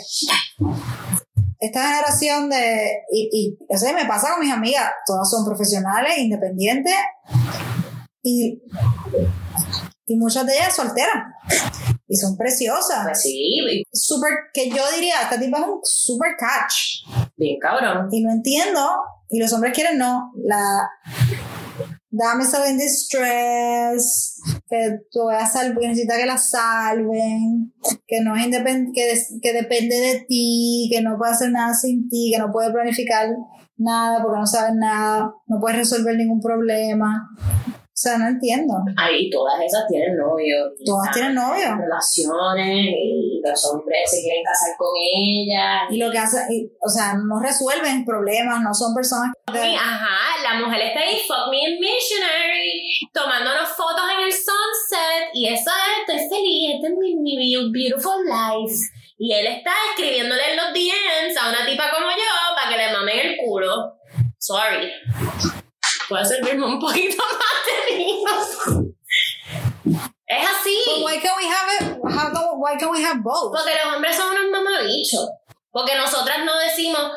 [1.60, 6.18] esta generación de y, y o sea, me pasa con mis amigas, todas son profesionales,
[6.18, 6.94] independientes
[8.22, 8.62] y
[10.06, 11.26] y muchas de ellas solteras.
[12.08, 13.04] Y son preciosas.
[13.04, 13.84] Pues sí.
[13.92, 17.04] Super, que yo diría, esta tipa es un super catch.
[17.36, 18.08] Bien cabrón.
[18.10, 18.80] Y no entiendo,
[19.28, 20.88] y los hombres quieren no, la
[22.10, 27.72] dame en distress, que tú vas a salvar, que necesita que la salven,
[28.06, 32.08] que no es independ que, que depende de ti, que no puede hacer nada sin
[32.08, 33.28] ti, que no puede planificar
[33.76, 37.28] nada porque no sabe nada, no puede resolver ningún problema.
[37.98, 38.74] O sea, no entiendo.
[38.96, 40.70] Ahí todas esas tienen novio.
[40.86, 41.66] Todas tienen novio.
[41.74, 45.82] Relaciones y los hombres se quieren casar con ella.
[45.90, 46.46] Y lo que hace,
[46.80, 49.34] o sea, no resuelven problemas, no son personas.
[49.52, 49.74] Que...
[49.74, 55.48] Ajá, la mujer está ahí, fuck me in missionary, tomándonos fotos en el sunset y
[55.48, 58.78] eso es, estoy feliz, este es mi, mi beautiful life.
[59.18, 62.92] Y él está escribiéndole en los DMs a una tipa como yo para que le
[62.92, 63.98] mamen el culo.
[64.38, 64.88] Sorry
[66.08, 68.94] puede servirme un poquito más de vino.
[70.26, 70.76] Es así.
[70.86, 71.98] But why can't we have it?
[72.04, 73.52] How do, why can't we have both?
[73.52, 75.28] Porque los hombres son unos mamabichos.
[75.70, 77.12] Porque nosotras no decimos,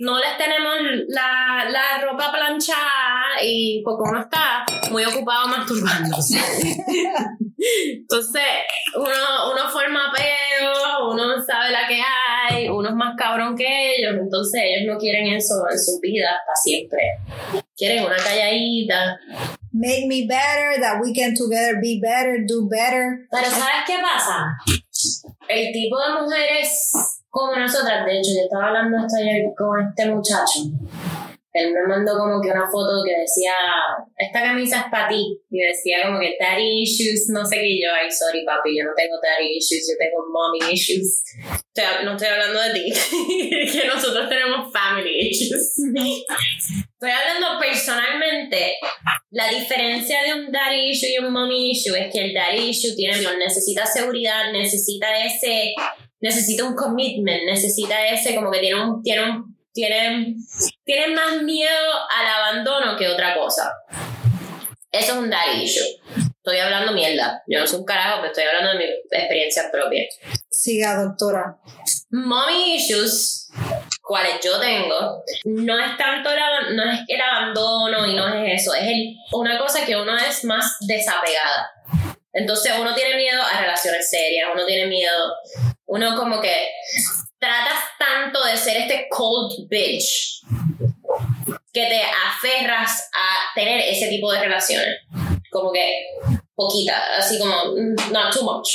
[0.00, 0.74] no les tenemos
[1.08, 6.38] la, la ropa planchada y porque uno está muy ocupado masturbándose.
[7.92, 8.42] Entonces,
[8.94, 14.14] uno, uno forma peo, uno sabe la que hay, uno es más cabrón que ellos,
[14.20, 17.65] entonces ellos no quieren eso en sus vidas para siempre.
[17.76, 19.18] Quieren una calladita.
[19.72, 23.28] Make me better, that we can together be better, do better.
[23.30, 24.56] Pero ¿sabes qué pasa?
[25.48, 26.92] El tipo de mujeres
[27.28, 30.60] como nosotras, de hecho, yo estaba hablando esto ayer con este muchacho.
[31.56, 33.52] Él me mandó como que una foto que decía,
[34.16, 35.40] esta camisa es para ti.
[35.50, 37.80] Y decía como que daddy issues, no sé qué.
[37.80, 41.22] yo, ay, sorry papi, yo no tengo daddy issues, yo tengo mommy issues.
[42.04, 42.92] no estoy hablando de ti,
[43.72, 45.74] que nosotros tenemos family issues.
[45.78, 48.74] Estoy hablando personalmente.
[49.30, 52.94] La diferencia de un daddy issue y un mommy issue es que el daddy issue
[52.94, 55.74] tiene, necesita seguridad, necesita ese
[56.20, 60.36] necesita un commitment, necesita ese, como que tiene un, tiene un, tienen,
[60.84, 63.70] tienen más miedo al abandono que otra cosa.
[64.90, 65.84] Eso es un daddy issue.
[66.38, 67.42] Estoy hablando mierda.
[67.46, 70.04] Yo no soy un carajo, pero estoy hablando de mi experiencia propia.
[70.50, 71.58] Siga, doctora.
[72.10, 73.48] Mommy issues,
[74.00, 78.72] cuales yo tengo, no es tanto el, no es el abandono y no es eso,
[78.74, 81.70] es el- una cosa que uno es más desapegada.
[82.32, 85.34] Entonces uno tiene miedo a relaciones serias, uno tiene miedo,
[85.86, 86.68] uno como que
[87.38, 90.40] tratas tanto de ser este cold bitch
[91.72, 94.98] que te aferras a tener ese tipo de relaciones.
[95.50, 96.06] Como que
[96.54, 98.68] poquita, así como mm, not too much.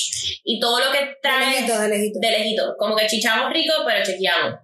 [0.44, 2.20] Y todo lo que De trae lejito, de lejito.
[2.20, 2.76] de lejito.
[2.78, 4.60] Como que chichamos rico, pero chequeamos.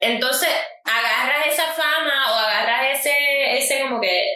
[0.00, 0.48] Entonces,
[0.84, 4.26] agarras esa fama o agarras ese, ese como que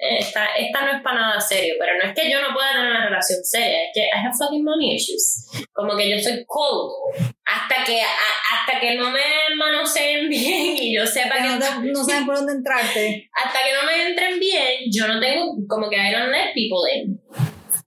[0.00, 2.90] esta, esta no es para nada serio, pero no es que yo no pueda tener
[2.90, 5.46] una relación seria, es que I have fucking mommy issues.
[5.72, 6.92] Como que yo soy cold.
[7.44, 8.06] Hasta que, a-
[8.54, 9.20] hasta que no me
[9.56, 13.28] manoseen bien y yo sepa Que que no, te- no saben por dónde entrarte.
[13.44, 16.80] hasta que no me entren bien, yo no tengo como que I don't let people
[16.94, 17.20] in.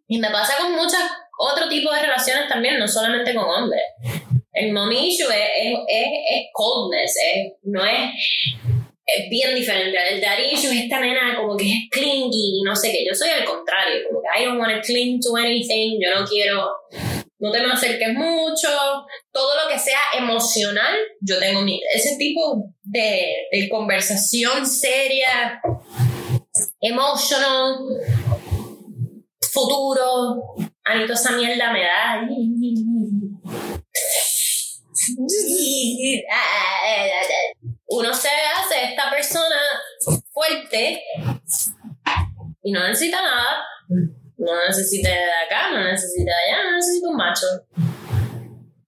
[0.07, 1.01] Y me pasa con muchas
[1.39, 3.81] otro tipo de relaciones también, no solamente con hombres.
[4.51, 8.11] El mommy issue es, es, es, es coldness, es, no es,
[9.05, 9.97] es bien diferente.
[10.09, 13.05] El issue es esta nena como que es clingy y no sé qué.
[13.07, 16.25] Yo soy al contrario, como que I don't want to cling to anything, yo no
[16.25, 16.71] quiero,
[17.39, 18.69] no te me acerques mucho,
[19.31, 25.61] todo lo que sea emocional, yo tengo mi, ese tipo de, de conversación seria,
[26.79, 27.77] emotional,
[29.51, 30.55] futuro.
[30.85, 32.27] A mí toda esa mierda me da.
[37.87, 39.55] Uno se hace esta persona
[40.31, 41.03] fuerte
[42.63, 43.65] y no necesita nada.
[44.37, 47.45] No necesita de acá, no necesita de allá, no necesita un macho.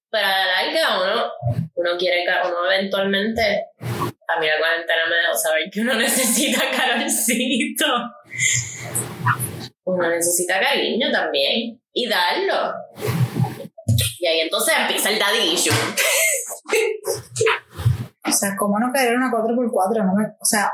[0.10, 1.32] Pero a la
[1.76, 3.42] uno quiere que uno eventualmente,
[3.80, 7.86] a mí la cuarentena me dejó saber que uno necesita calorcito.
[9.84, 12.74] Uno necesita cariño también y darlo.
[14.26, 15.72] Y ahí entonces empieza el daddy issue.
[18.28, 20.04] O sea, ¿cómo no querer una 4x4?
[20.04, 20.72] No me- o sea,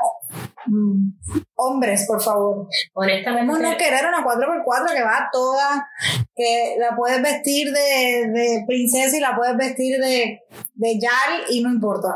[0.64, 1.10] mm,
[1.56, 2.66] hombres, por favor.
[2.94, 3.52] Honestamente.
[3.52, 5.86] ¿Cómo no querer una 4x4 que va toda,
[6.34, 10.40] que la puedes vestir de, de princesa y la puedes vestir de,
[10.72, 12.08] de Yal y no importa?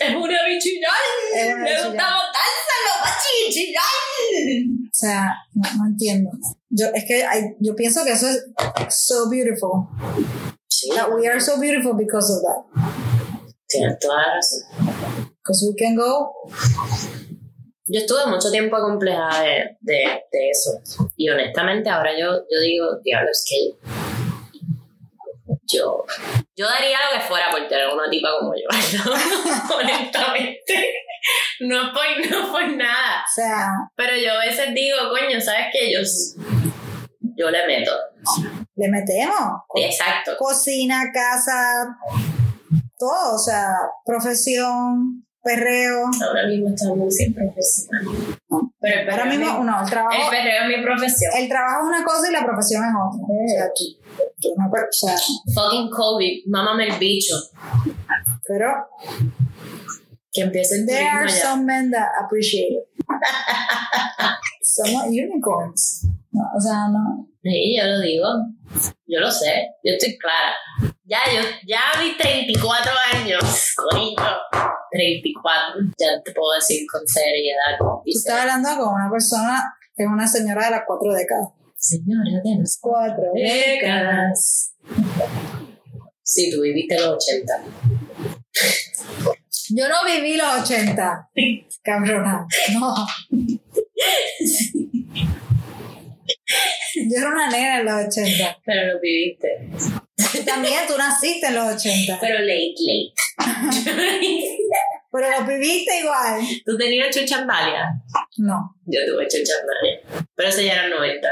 [0.00, 0.90] Es una bichillal.
[1.32, 1.86] Me bichillal.
[1.86, 4.66] gusta botárselo, pachichillal.
[4.86, 6.30] O sea, no, no entiendo.
[6.70, 7.24] Yo, es que
[7.60, 8.44] yo pienso que eso es
[8.90, 9.86] so beautiful.
[10.78, 12.60] Sí, That we are so beautiful because of that.
[13.66, 14.60] tienes toda la razón.
[15.38, 16.32] Because we can go.
[17.88, 20.78] Yo estuve mucho tiempo acomplejada de, de, de eso.
[21.16, 23.72] Y honestamente ahora yo, yo digo, diablo, es que
[25.72, 26.04] yo,
[26.56, 28.68] yo daría lo que fuera por tener una tipa como yo.
[29.04, 29.76] ¿no?
[29.76, 30.94] honestamente.
[31.60, 33.22] No es por, no por nada.
[33.24, 35.90] O sea, Pero yo a veces digo, coño, ¿sabes qué?
[35.90, 36.00] Yo,
[37.36, 37.92] yo le meto.
[38.76, 39.62] Le metemos.
[39.74, 40.32] Exacto.
[40.38, 41.96] Cocina, casa,
[42.98, 43.34] todo.
[43.34, 43.70] O sea,
[44.04, 46.04] profesión, perreo.
[46.26, 48.04] Ahora mismo estamos sin profesional.
[48.80, 51.32] Pero el Ahora mismo, mi- no, el trabajo, el perreo es mi profesión.
[51.36, 53.20] el trabajo es una cosa y la profesión es otra.
[53.22, 53.66] O sea,
[54.56, 55.16] no o sea,
[55.54, 57.34] Fucking COVID, mámame el bicho.
[58.46, 58.68] pero
[60.36, 62.84] Que empiece el there are some men that appreciate it.
[64.62, 66.06] Somos unicorns.
[66.30, 67.26] No, o sea, no.
[67.42, 68.28] Sí, yo lo digo.
[69.06, 69.68] Yo lo sé.
[69.82, 70.54] Yo estoy clara.
[71.04, 74.22] Ya, yo, ya a mis 34 años, conito.
[74.90, 75.80] 34.
[75.98, 77.78] Ya te puedo decir con seriedad.
[77.78, 79.62] Tú estás hablando con una persona
[79.96, 81.48] que es una señora de las cuatro décadas.
[81.76, 84.74] Señora de las Cuatro décadas.
[86.22, 87.62] Sí, tú viviste los 80.
[89.70, 91.30] Yo no viví los 80.
[91.82, 92.46] Cabrona.
[92.74, 92.94] No.
[96.94, 98.58] Yo era una nena en los 80.
[98.64, 99.48] Pero lo viviste.
[100.44, 102.18] También, tú naciste en los 80.
[102.20, 102.74] Pero late,
[103.38, 104.58] late.
[105.12, 106.40] Pero lo viviste igual.
[106.64, 108.02] ¿Tú tenías chuchandalia?
[108.38, 108.76] No.
[108.84, 110.26] Yo tuve chuchandalia.
[110.34, 111.28] Pero eso ya era 90.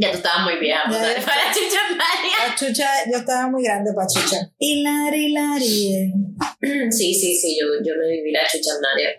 [0.00, 2.48] Ya tú estabas muy Ya, para para chuchandalia.
[2.48, 4.38] La chucha, yo estaba muy grande para chucha.
[4.58, 6.12] Hilari, hilari.
[6.90, 9.10] Sí, sí, sí, yo, yo me viví la chuchandalia.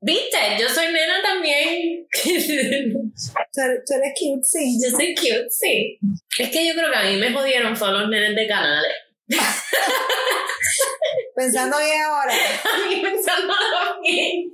[0.00, 0.36] ¿Viste?
[0.60, 2.06] Yo soy nena también.
[3.52, 4.78] Tú eres, tú eres cute, sí.
[4.82, 5.98] yo soy cute, sí.
[6.38, 8.92] Es que yo creo que a mí me jodieron fue los nenes de canales.
[11.34, 12.32] Pensando bien ahora.
[12.64, 14.50] A mí pensándolo bien.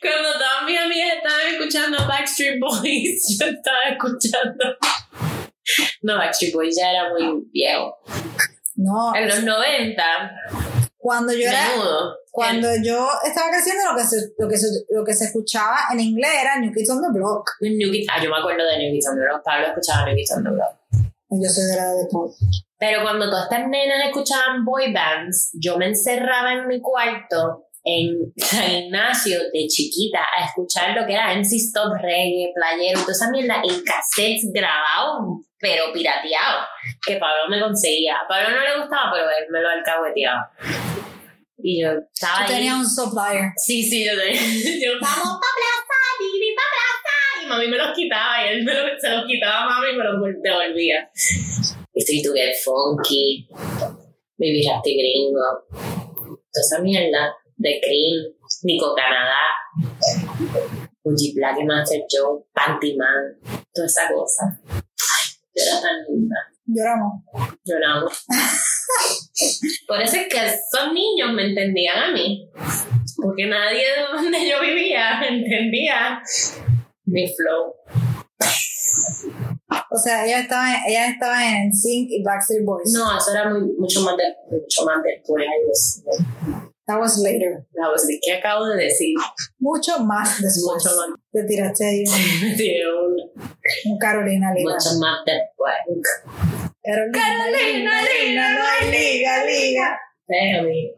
[0.00, 4.76] Cuando todas mis amigas estaban escuchando Backstreet Boys, yo estaba escuchando.
[6.02, 7.96] No, Backstreet Boys ya era muy viejo.
[8.76, 9.14] No.
[9.14, 10.02] En los 90,
[10.98, 12.16] Cuando yo era, Menudo.
[12.30, 16.00] cuando yo estaba creciendo, lo que se, lo que se, lo que se escuchaba en
[16.00, 17.48] inglés era New Kids on the Block.
[17.60, 19.42] New Kids- ah, yo me acuerdo de New Kids on the Block.
[19.44, 20.74] Pablo escuchaba New Kids on the Block.
[21.30, 22.32] Yo soy de la de pop.
[22.78, 28.32] Pero cuando todas estas nenas escuchaban boy bands, yo me encerraba en mi cuarto en
[28.36, 33.30] San Ignacio de chiquita a escuchar lo que era MC Stop Reggae, Playero, toda esa
[33.30, 36.66] mierda en cassettes grabados, pero pirateados,
[37.04, 38.16] que Pablo me conseguía.
[38.16, 40.50] A Pablo no le gustaba, pero él me lo alcahueteaba.
[41.64, 42.54] Y yo estaba Yo ahí.
[42.54, 43.50] tenía un supplier.
[43.56, 44.40] Sí, sí, yo tenía.
[44.84, 47.44] Yo, vamos pa' plaza, Didi, pa' plaza.
[47.44, 49.96] Y mami me los quitaba y él me lo- se los quitaba a mami y
[49.96, 51.08] me los devolvía.
[51.94, 53.46] Street to Get Funky,
[54.38, 58.34] Baby Rasty Gringo, toda esa mierda de Cream,
[58.64, 59.38] Nico Canadá,
[61.04, 63.38] Uji Black y Master Joe, Panty Man,
[63.72, 64.60] toda esa cosa.
[65.54, 66.36] Yo era tan linda.
[66.66, 67.22] Lloramos.
[67.64, 68.24] Lloramos.
[69.86, 72.48] Por eso es que esos niños me entendían a mí.
[73.16, 76.22] Porque nadie de donde yo vivía entendía
[77.04, 77.74] mi flow.
[79.90, 82.92] O sea, ella estaba, ella estaba en Sync y Backstreet Boys.
[82.92, 85.46] No, eso era muy, mucho más de, mucho más después.
[86.86, 87.64] That was later.
[87.74, 89.14] That was the que acabo de decir.
[89.60, 90.84] Mucho más después.
[90.84, 91.18] Mucho más.
[91.32, 94.74] Te tiraste ahí un, un- un Carolina Liga.
[94.74, 95.74] mucho más después.
[96.82, 99.98] Carolina, Carolina Liga, no hay liga, liga.
[100.26, 100.92] Déjame.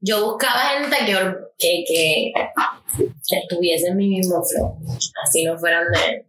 [0.00, 1.14] Yo buscaba gente que,
[1.58, 2.32] que, que,
[3.26, 4.76] que estuviese en mi mismo flow.
[5.24, 6.26] Así no fueran de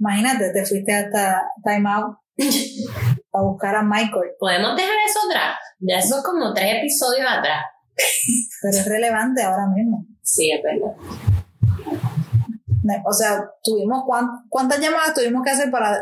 [0.00, 2.16] Imagínate, te fuiste hasta Time Out
[3.32, 4.32] a buscar a Michael.
[4.38, 5.56] ¿Podemos dejar eso atrás?
[5.80, 7.64] Ya eso es como tres episodios atrás.
[8.62, 10.04] Pero es relevante ahora mismo.
[10.22, 10.94] Sí, es verdad.
[13.04, 15.96] O sea, tuvimos cuán- cuántas llamadas tuvimos que hacer para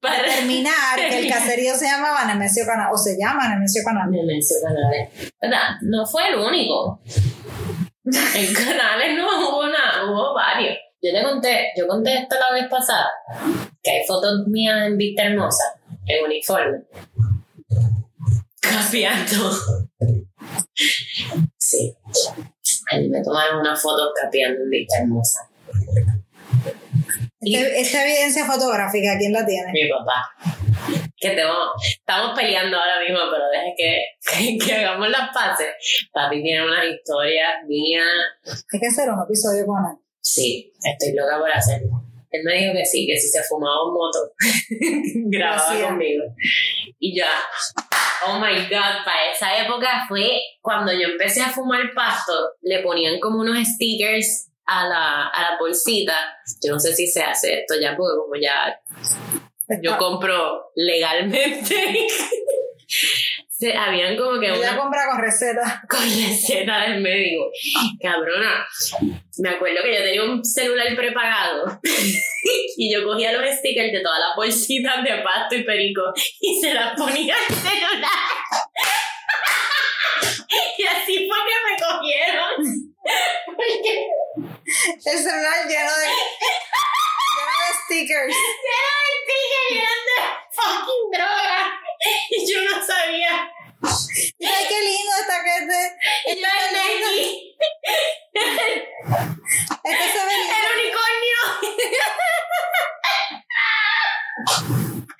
[0.00, 4.10] Para terminar que el caserío se llamaba Nemesio Canal o se llama Nemesio Canal.
[4.10, 4.74] Me mencionan
[5.40, 5.68] ¿Verdad?
[5.82, 7.00] No fue el único.
[8.04, 10.76] En canales no hubo nada, hubo varios.
[11.02, 13.08] Yo te conté, yo conté esto la vez pasada,
[13.82, 15.64] que hay fotos mías en Vista Hermosa,
[16.06, 16.82] en uniforme.
[18.60, 19.50] Capeando.
[21.56, 21.94] Sí.
[22.90, 25.48] Ahí me tomaron una foto capeando en Vista Hermosa.
[27.40, 29.72] Y- esta evidencia fotográfica, ¿quién la tiene?
[29.72, 30.30] mi papá.
[31.16, 35.68] Que tengo, estamos peleando ahora mismo, pero deje que, que, que hagamos las paces.
[36.12, 38.04] Papi tiene unas historias mías.
[38.72, 39.96] Hay que hacer un episodio con él.
[40.20, 42.02] Sí, estoy loca por hacerlo.
[42.30, 44.18] Él me dijo que sí, que si se fumaba un moto,
[45.30, 46.24] grababa conmigo.
[47.00, 47.30] Y ya,
[48.26, 53.18] oh my god, para esa época fue cuando yo empecé a fumar pasto, le ponían
[53.18, 56.14] como unos stickers a la, a la bolsita.
[56.64, 58.78] Yo no sé si se hace esto ya, porque como ya
[59.82, 61.74] yo compro legalmente.
[63.60, 65.82] Se, habían como que una compra con receta.
[65.88, 67.50] con receta del médico.
[68.00, 68.66] Cabrona,
[69.38, 71.78] me acuerdo que yo tenía un celular prepagado
[72.78, 76.00] y yo cogía los stickers de todas las bolsitas de pasto y perico
[76.40, 78.10] y se las ponía al celular.
[80.78, 82.94] y así fue que me cogieron.
[83.44, 84.06] Porque
[85.04, 86.06] El celular lleno de,
[87.36, 88.34] lleno de stickers.
[88.72, 90.18] eran stickers y eran de
[90.50, 91.79] fucking droga.
[92.30, 93.50] Y yo no sabía.
[93.82, 95.80] Ay, qué lindo está que este.
[96.36, 97.28] Nike,
[99.84, 100.54] Este se ve lindo.
[100.56, 101.38] el unicornio.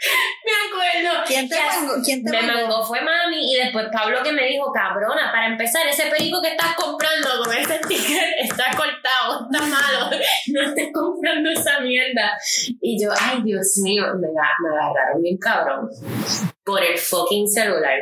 [0.44, 1.24] Me acuerdo.
[1.26, 1.94] ¿Quién te mangó?
[2.04, 2.68] ¿Quién te Me mangó?
[2.68, 6.48] mangó fue mami y después Pablo que me dijo, cabrona, para empezar, ese perico que
[6.50, 10.10] estás comprando con ese sticker está cortado, está malo,
[10.48, 12.38] no estés comprando esa mierda.
[12.80, 15.90] Y yo, ay Dios mío, me, me agarraron bien cabrón
[16.64, 17.98] por el fucking celular.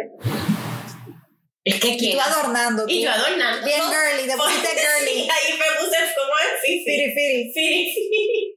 [1.68, 2.84] Es que Y tú adornando.
[2.88, 3.04] y tú.
[3.06, 3.66] yo adornando.
[3.66, 5.14] Bien girly, te pusiste girly.
[5.22, 6.84] Sí, ahí me puse como en fifi.
[6.84, 7.52] Firi, firi.
[7.52, 8.54] Sí, sí.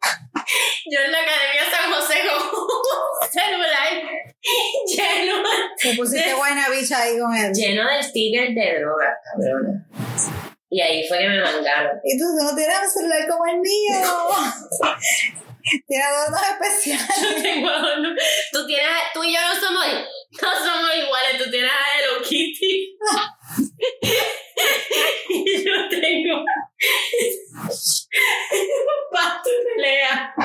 [0.91, 4.03] Yo en la Academia San José con un celular
[4.87, 5.43] lleno,
[5.81, 7.51] Te pusiste guayna bicha ahí con él.
[7.53, 9.85] lleno de stickers de droga, cabrona.
[10.69, 11.99] Y ahí fue que me mangaron.
[12.03, 14.01] Y tú no tienes un celular como el mío.
[15.87, 17.07] Tiene adornos especiales.
[17.21, 18.09] Yo tengo adorno.
[18.51, 19.85] tú, tienes, tú y yo no somos,
[20.41, 21.43] no somos iguales.
[21.43, 22.97] Tú tienes a Hello Kitty.
[25.29, 26.35] y yo tengo
[29.11, 30.35] pasto y pelea.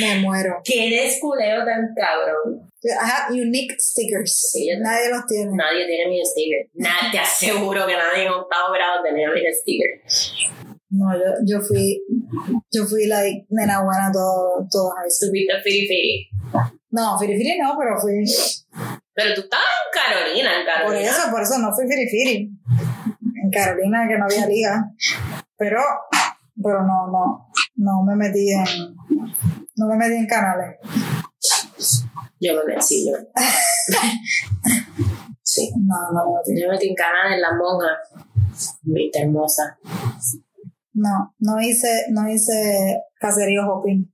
[0.00, 0.60] Me muero.
[0.64, 2.68] ¿Qué desculeo tan cabrón?
[2.84, 4.50] I have unique stickers.
[4.52, 5.50] Sí, Nadie los tiene.
[5.56, 6.70] Nadie tiene mi sticker.
[6.74, 10.02] Nada, te aseguro que nadie en octavo grado tenía mi sticker.
[10.90, 12.02] No, yo, yo fui,
[12.72, 15.32] yo fui like nena buena todo, todo high school.
[15.62, 16.28] Firi.
[16.90, 18.24] No, Firi Firi no, pero fui.
[19.14, 21.10] Pero tú estabas en Carolina, en Por Carolina.
[21.10, 22.50] eso, por eso no fui firifiri.
[23.42, 24.90] En Carolina que no había liga.
[25.56, 25.80] Pero,
[26.62, 28.94] pero no, no, no me metí en,
[29.76, 30.76] no me metí en canales.
[32.40, 33.16] Yo me metí, yo.
[35.42, 35.70] sí.
[35.76, 36.60] No, no metí.
[36.60, 37.98] Yo me metí en Canadá en la monja.
[38.82, 39.78] Viste hermosa.
[40.92, 44.12] No, no hice, no hice caserío hopping.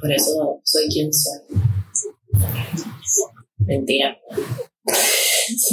[0.00, 1.40] Por eso soy quien soy.
[3.58, 4.16] Mentira.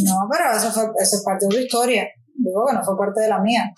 [0.04, 2.08] No, pero eso fue, eso es parte de tu historia.
[2.34, 3.74] Digo que no fue parte de la mía.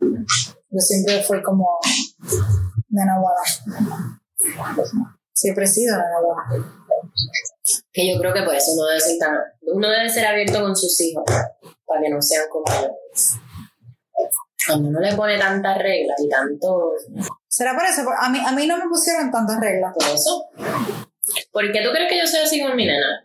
[0.00, 1.78] Yo siempre fui como
[2.90, 4.20] nena buena.
[5.32, 6.66] Siempre he sido nena buena.
[7.92, 9.36] Que yo creo que por eso uno debe ser tan.
[9.62, 11.24] Uno debe ser abierto con sus hijos.
[11.84, 12.90] Para que no sean como yo.
[14.66, 16.92] Cuando uno le pone tantas reglas y tanto.
[17.48, 18.04] ¿Será por eso?
[18.20, 19.92] A mí, a mí no me pusieron tantas reglas.
[19.94, 20.48] Por eso.
[21.50, 23.24] ¿Por qué tú crees que yo soy así con mi nena?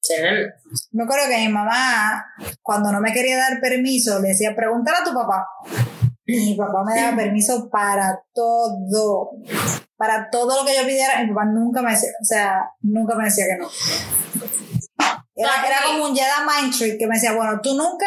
[0.00, 0.54] Serena.
[0.92, 2.24] Me acuerdo que mi mamá,
[2.62, 5.46] cuando no me quería dar permiso, le decía, pregúntale a tu papá.
[6.24, 9.30] Y mi papá me daba permiso para todo.
[9.96, 13.24] Para todo lo que yo pidiera, mi papá nunca me decía, o sea, nunca me
[13.24, 13.68] decía que no.
[15.34, 18.06] Era, era como un Jedi Mind Trick que me decía, bueno, tú nunca,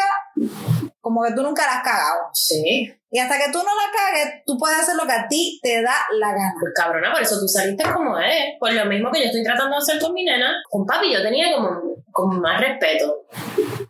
[1.00, 2.30] como que tú nunca la has cagado.
[2.32, 2.92] Sí.
[3.12, 5.82] Y hasta que tú no la cagues, tú puedes hacer lo que a ti te
[5.82, 6.54] da la gana.
[6.60, 8.54] Pues cabrona, por eso tú saliste como es.
[8.60, 10.62] Pues lo mismo que yo estoy tratando de hacer con mi nena.
[10.70, 13.26] Con papi yo tenía como, como más respeto.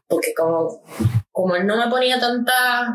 [0.08, 0.82] Porque como,
[1.30, 2.94] como él no me ponía tanta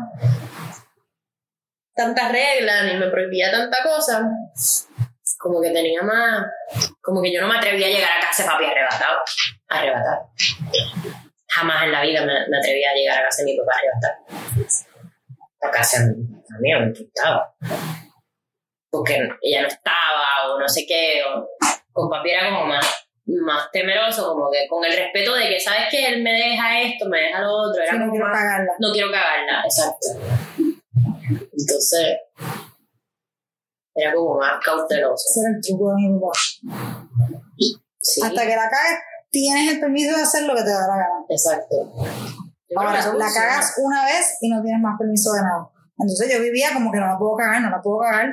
[1.94, 4.28] tantas reglas ni me prohibía tanta cosa,
[5.38, 6.44] como que tenía más,
[7.00, 9.18] como que yo no me atrevía a llegar a casa de papi arrebatado,
[9.68, 10.30] arrebatado.
[11.48, 14.95] Jamás en la vida me, me atrevía a llegar a casa de mi papá arrebatado.
[15.66, 15.98] A casa
[16.60, 17.54] mí no me importaba.
[18.90, 21.46] Porque ella no estaba o no sé qué, o
[21.92, 22.86] con papi era como más,
[23.26, 27.06] más temeroso, como que con el respeto de que, ¿sabes que Él me deja esto,
[27.08, 28.72] me deja lo otro, era Si no quiero más- cagarla.
[28.78, 30.06] no quiero cagarla, exacto.
[31.58, 32.16] Entonces,
[33.94, 35.24] era como más cauteloso.
[35.30, 36.20] Ese era el truco de mi.
[38.00, 38.98] Sí, Hasta que la cagues,
[39.30, 41.24] tienes el permiso de hacer lo que te da la gana.
[41.28, 41.74] exacto.
[42.76, 45.68] Ahora, la cagas una vez y no tienes más permiso de nada.
[45.98, 48.30] Entonces yo vivía como que no la puedo cagar, no la puedo cagar.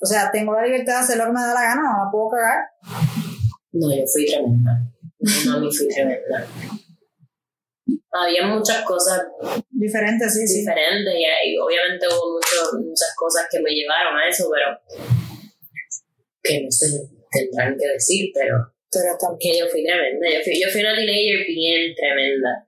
[0.00, 2.10] O sea, tengo la libertad de hacer lo que me da la gana, no la
[2.10, 2.58] puedo cagar.
[3.72, 4.72] No, yo fui tremenda.
[5.46, 6.46] No, mami, fui tremenda.
[8.12, 9.22] Había muchas cosas
[9.70, 10.60] Diferente, sí, sí.
[10.60, 14.76] diferentes y, y obviamente hubo mucho- muchas cosas que me llevaron a eso, pero
[16.42, 16.86] que no se
[17.30, 18.56] tendrán que decir, pero
[18.92, 20.26] Pero que yo fui tremenda.
[20.28, 22.66] Yo fui, yo fui una teenager bien tremenda.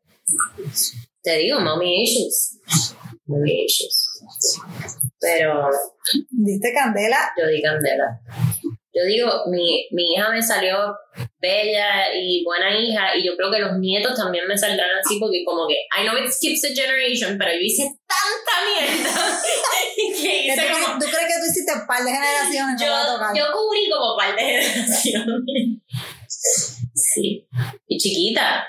[1.23, 2.59] Te digo, mommy issues.
[3.27, 4.09] Mommy issues.
[5.21, 5.69] Pero
[6.31, 7.31] Diste candela.
[7.39, 8.21] yo di candela.
[8.95, 10.77] Yo digo, mi, mi hija me salió
[11.39, 15.43] bella y buena hija, y yo creo que los nietos también me saldrán así, porque
[15.47, 19.41] como que, I know it skips a generation, pero yo hice tanta mierda
[19.97, 20.99] que hice tú, como.
[20.99, 22.83] tú crees que tú hiciste un par de generaciones?
[22.83, 22.87] Yo,
[23.35, 25.79] yo cubrí como par de generaciones.
[26.95, 27.49] Sí.
[27.87, 28.67] Y chiquita.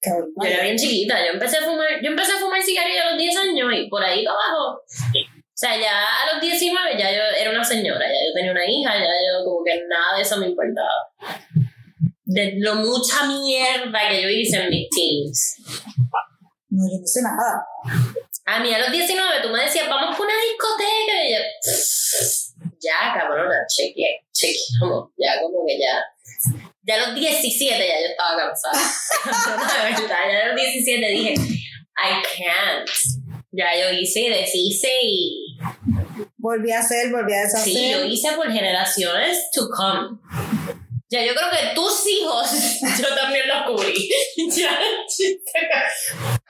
[0.00, 0.32] Cabrón.
[0.36, 1.18] Yo era bien chiquita.
[1.24, 4.02] Yo empecé a fumar, yo empecé a fumar cigarrillo a los 10 años y por
[4.02, 4.80] ahí para abajo.
[4.80, 8.64] O sea, ya a los 19 ya yo era una señora, ya yo tenía una
[8.64, 10.88] hija, ya yo como que nada de eso me importaba.
[12.24, 15.56] De lo mucha mierda que yo hice en mis teens.
[16.70, 17.66] No, yo no sé nada.
[18.46, 21.24] A mí a los 19 tú me decías, vamos por una discoteca.
[21.26, 21.40] Y yo,
[22.80, 26.02] ya, cabrona, cheque, cheque, como, ya, como que ya.
[26.82, 28.78] Ya a los 17 ya yo estaba cansada.
[29.94, 32.88] de verdad, ya a los 17 dije, I can't.
[33.52, 35.56] Ya yo hice y deshice y
[36.36, 37.64] Volví a hacer, volví a deshacer.
[37.64, 40.18] sí, yo hice por generaciones to come.
[41.10, 42.48] Ya yo creo que tus hijos,
[43.00, 44.08] yo también los cubrí.
[44.56, 44.78] ya,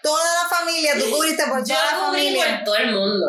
[0.03, 2.57] Toda la familia, tú cubriste por Yo toda la cubrí familia.
[2.57, 3.26] por todo el mundo.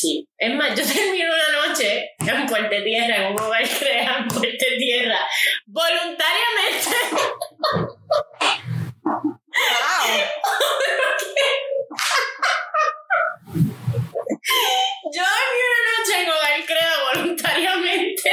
[0.00, 0.26] Sí.
[0.38, 4.66] Es más, yo terminé una noche en Puerto Tierra, en un hogar crea en Puerto
[4.78, 5.18] Tierra,
[5.66, 6.96] voluntariamente.
[9.04, 10.06] Wow.
[15.12, 18.30] Yo dormí una noche en hogar crea voluntariamente.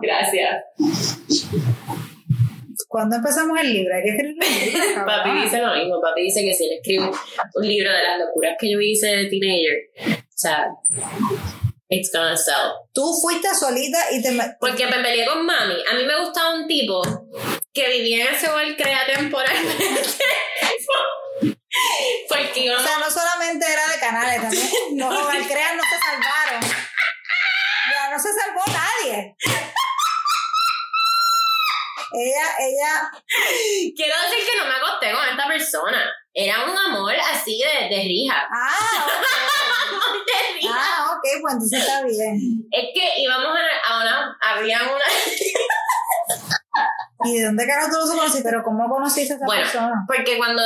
[0.00, 0.50] Gracias.
[2.86, 3.94] ¿Cuándo empezamos el libro?
[3.96, 5.06] Hay que escribir un libro.
[5.06, 6.00] Papi dice lo mismo.
[6.00, 7.10] Papi dice que si él escribe
[7.54, 10.68] un libro de las locuras que yo hice de teenager, o sea,
[11.88, 12.70] it's gonna sell.
[12.94, 14.30] Tú fuiste solita y te...
[14.60, 15.74] Porque me peleé con mami.
[15.90, 17.02] A mí me gustaba un tipo
[17.74, 19.84] que vivía en ese hogar crea temporalmente.
[22.28, 26.60] Porque O sea, no solamente era de canales, también los Ovalcreas no se salvaron.
[27.92, 29.34] Ya no se salvó nadie.
[32.12, 33.10] ella, ella.
[33.96, 36.12] Quiero decir que no me acosté con esta persona.
[36.32, 38.48] Era un amor así de, de rija.
[38.52, 39.57] Ah, ok.
[40.70, 42.66] Ah, ok, pues entonces está bien.
[42.70, 44.38] Es que íbamos a, a una.
[44.40, 45.04] Había una.
[47.24, 48.42] ¿Y de dónde carajo tú los conociste?
[48.44, 50.04] Pero ¿cómo conociste a esa Bueno, persona?
[50.06, 50.62] Porque cuando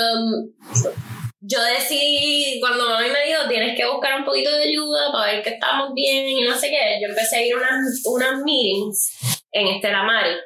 [1.40, 5.42] yo decidí, cuando mami me dijo, tienes que buscar un poquito de ayuda para ver
[5.42, 9.16] que estamos bien y no sé qué, yo empecé a ir a unas, unas meetings
[9.50, 10.36] en Estela Mari.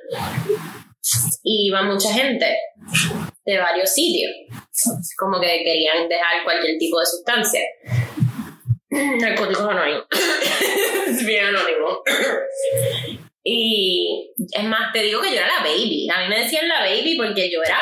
[1.42, 2.56] Y iba mucha gente
[3.44, 4.32] de varios sitios,
[5.18, 7.60] como que querían dejar cualquier tipo de sustancia.
[9.20, 10.04] Narcóticos anónimos.
[11.06, 12.02] Es bien anónimo.
[13.48, 16.08] Y es más, te digo que yo era la baby.
[16.10, 17.78] A mí me decían la baby porque yo era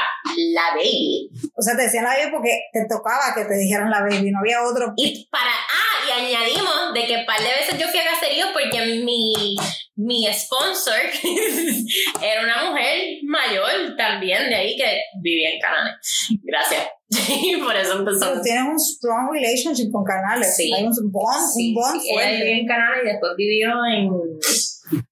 [0.53, 1.31] la baby.
[1.55, 4.41] O sea, te decían la baby porque te tocaba que te dijeran la baby, no
[4.41, 4.93] había otro.
[4.97, 8.49] Y para, ah, y añadimos de que un par de veces yo fui a caserío
[8.53, 9.57] porque mi,
[9.97, 11.01] mi sponsor
[12.23, 15.99] era una mujer mayor también de ahí que vivía en Canadá.
[16.43, 16.89] Gracias.
[17.29, 18.43] Y por eso empezamos.
[18.43, 20.55] tienes un strong relationship con canales.
[20.57, 20.73] Sí.
[20.73, 22.53] Hay un bond, Sí, un bond sí, ella fuerte.
[22.61, 24.11] en Canadá y después vivió en,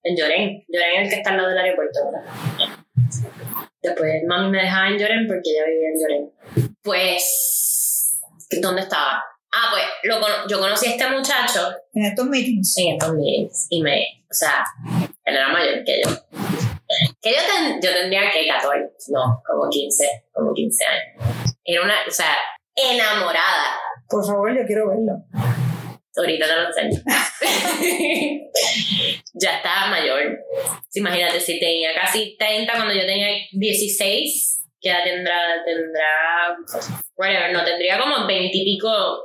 [0.05, 0.65] en Llorén.
[0.69, 1.99] Llorén es el que está al lado del aeropuerto.
[2.05, 2.77] ¿verdad?
[3.83, 6.73] Después mami me dejaba en Llorén porque ella vivía en Llorén.
[6.83, 8.21] Pues,
[8.61, 9.23] ¿dónde estaba?
[9.55, 12.75] Ah, pues lo cono- yo conocí a este muchacho En estos meetings.
[12.79, 14.01] en estos meetings y me,
[14.31, 14.65] o sea,
[15.25, 16.11] él era mayor que yo.
[17.21, 21.52] Que yo, ten- yo tendría que 14, no, como 15, como 15 años.
[21.65, 22.37] Era una, o sea,
[22.75, 23.79] enamorada.
[24.09, 25.25] Por favor, yo quiero verlo.
[26.15, 27.01] Ahorita te lo enseño.
[29.35, 30.39] ya estaba mayor.
[30.95, 36.57] Imagínate, si tenía casi 30 cuando yo tenía 16, que ya tendrá, tendrá,
[37.17, 39.25] whatever, no, tendría como 20 y pico,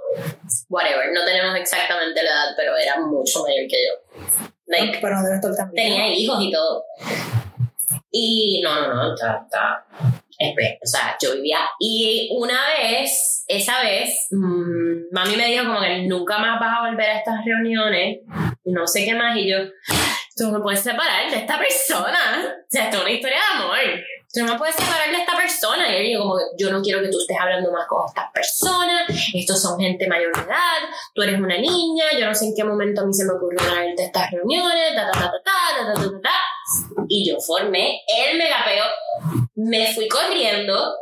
[0.70, 4.22] whatever, no tenemos exactamente la edad, pero era mucho mayor que yo.
[4.68, 6.86] Like, Pero no tenía hijos y todo.
[8.12, 10.17] Y no, no, no, está, está.
[10.40, 11.60] O sea, yo vivía.
[11.80, 16.90] Y una vez, esa vez, mm, mami me dijo como que nunca más vas a
[16.90, 18.20] volver a estas reuniones.
[18.66, 19.36] No sé qué más.
[19.38, 19.58] Y yo,
[20.36, 22.20] tú me puedes separar de esta persona.
[22.46, 24.04] O sea, esto es una historia de amor.
[24.32, 25.98] Tú no me puedes separar de esta persona.
[25.98, 29.04] Y yo como que yo no quiero que tú estés hablando más con estas personas.
[29.34, 30.82] Estos son gente mayor de edad.
[31.16, 32.06] Tú eres una niña.
[32.20, 34.94] Yo no sé en qué momento a mí se me ocurrió traerte estas reuniones.
[34.96, 37.06] Ta, ta, ta, ta, ta, ta, ta, ta, ta.
[37.08, 38.84] Y yo formé el megapeo.
[39.58, 40.96] Me fui corriendo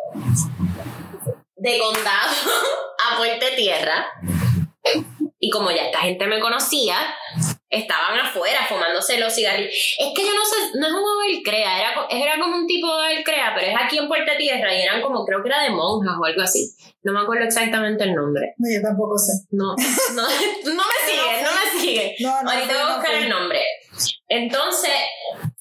[1.58, 2.36] de condado
[3.12, 4.08] a Puerto Tierra.
[5.40, 6.96] Y como ya esta gente me conocía,
[7.70, 9.74] estaban afuera fumándose los cigarrillos.
[10.00, 12.94] Es que yo no sé, no es un Overcrea, era, era como un tipo de
[12.94, 16.16] Overcrea, pero es aquí en Puerto Tierra y eran como, creo que era de monjas
[16.20, 16.72] o algo así.
[17.04, 18.54] No me acuerdo exactamente el nombre.
[18.58, 19.34] No, yo tampoco sé.
[19.52, 19.76] No,
[20.14, 20.22] no,
[20.74, 22.16] no me sigue, no me sigue.
[22.20, 23.62] No, no, Ahorita voy a buscar el nombre.
[24.30, 24.92] Entonces,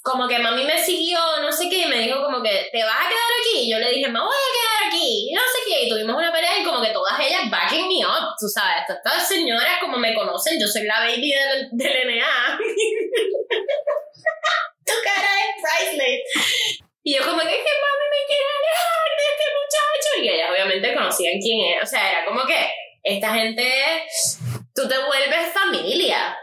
[0.05, 2.95] como que mami me siguió, no sé qué, y me dijo como que, ¿te vas
[2.95, 3.63] a quedar aquí?
[3.63, 6.31] Y yo le dije, me voy a quedar aquí, no sé qué, y tuvimos una
[6.31, 10.15] pelea y como que todas ellas backing me up, tú sabes, estas, señoras como me
[10.15, 12.59] conocen, yo soy la baby del, del NA.
[14.85, 16.21] tu cara es priceless.
[17.03, 20.95] Y yo como que, que mami me quiere alejar de este muchacho, y ellas obviamente
[20.95, 22.71] conocían quién era, o sea, era como que,
[23.03, 24.05] esta gente,
[24.75, 26.37] tú te vuelves familia.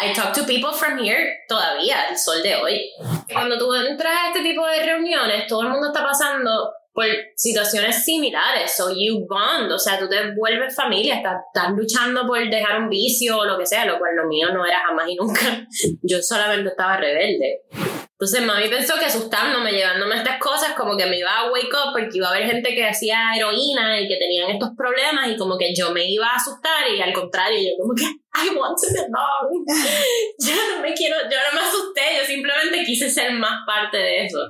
[0.00, 2.90] I talk to people from here todavía, el sol de hoy.
[3.32, 8.04] Cuando tú entras a este tipo de reuniones, todo el mundo está pasando por situaciones
[8.04, 12.80] similares, so you bond, o sea, tú te vuelves familia, estás, estás luchando por dejar
[12.80, 15.40] un vicio o lo que sea, lo cual lo mío no era jamás y nunca.
[16.02, 17.62] Yo solamente estaba rebelde.
[18.20, 21.92] Entonces mami pensó que asustándome, llevándome estas cosas, como que me iba a wake up
[21.92, 25.56] porque iba a haber gente que hacía heroína y que tenían estos problemas y como
[25.56, 28.88] que yo me iba a asustar y al contrario, yo como que, I want to
[28.92, 29.64] belong.
[30.40, 34.24] yo no me quiero, yo no me asusté, yo simplemente quise ser más parte de
[34.24, 34.40] eso.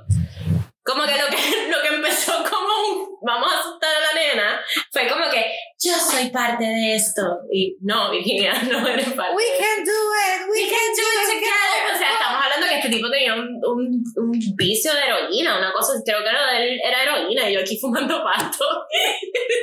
[0.82, 1.36] Como que lo que,
[1.70, 4.60] lo que empezó como un, vamos a asustar a la nena,
[4.90, 5.44] fue como que,
[5.78, 7.22] yo soy parte de esto.
[7.52, 11.26] Y no, Virginia, no eres parte We can do it, we, We can do it
[11.26, 11.94] together.
[11.94, 13.34] O sea, estamos hablando que este tipo tenía
[13.66, 17.78] un, un, vicio de heroína, una cosa, creo que él era heroína y yo aquí
[17.78, 18.64] fumando pasto.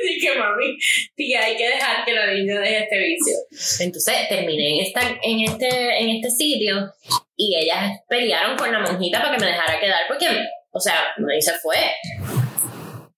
[0.04, 0.76] y que mami,
[1.14, 3.34] tía, hay que dejar que la niña deje este vicio.
[3.80, 6.92] Entonces terminé en, esta, en, este, en este sitio
[7.36, 10.26] y ellas pelearon con la monjita para que me dejara quedar porque,
[10.70, 11.78] o sea, me se fue.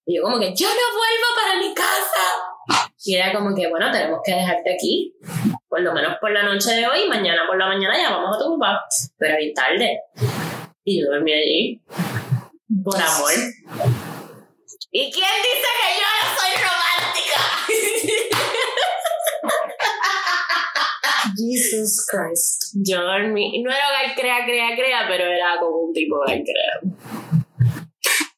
[0.07, 2.89] Y yo como que, yo no vuelvo para mi casa.
[3.05, 5.15] Y era como que, bueno, tenemos que dejarte aquí
[5.69, 8.39] por lo menos por la noche de hoy, mañana por la mañana ya vamos a
[8.39, 8.85] tu papá,
[9.19, 10.01] pero bien tarde.
[10.91, 11.83] Y yo dormí allí,
[12.83, 13.33] por amor.
[14.91, 17.39] ¿Y quién dice que yo no soy romántica?
[21.37, 22.73] Jesus Christ.
[22.87, 26.81] Yo dormí, no era hogar crea, crea, crea, pero era como un tipo hogar crea.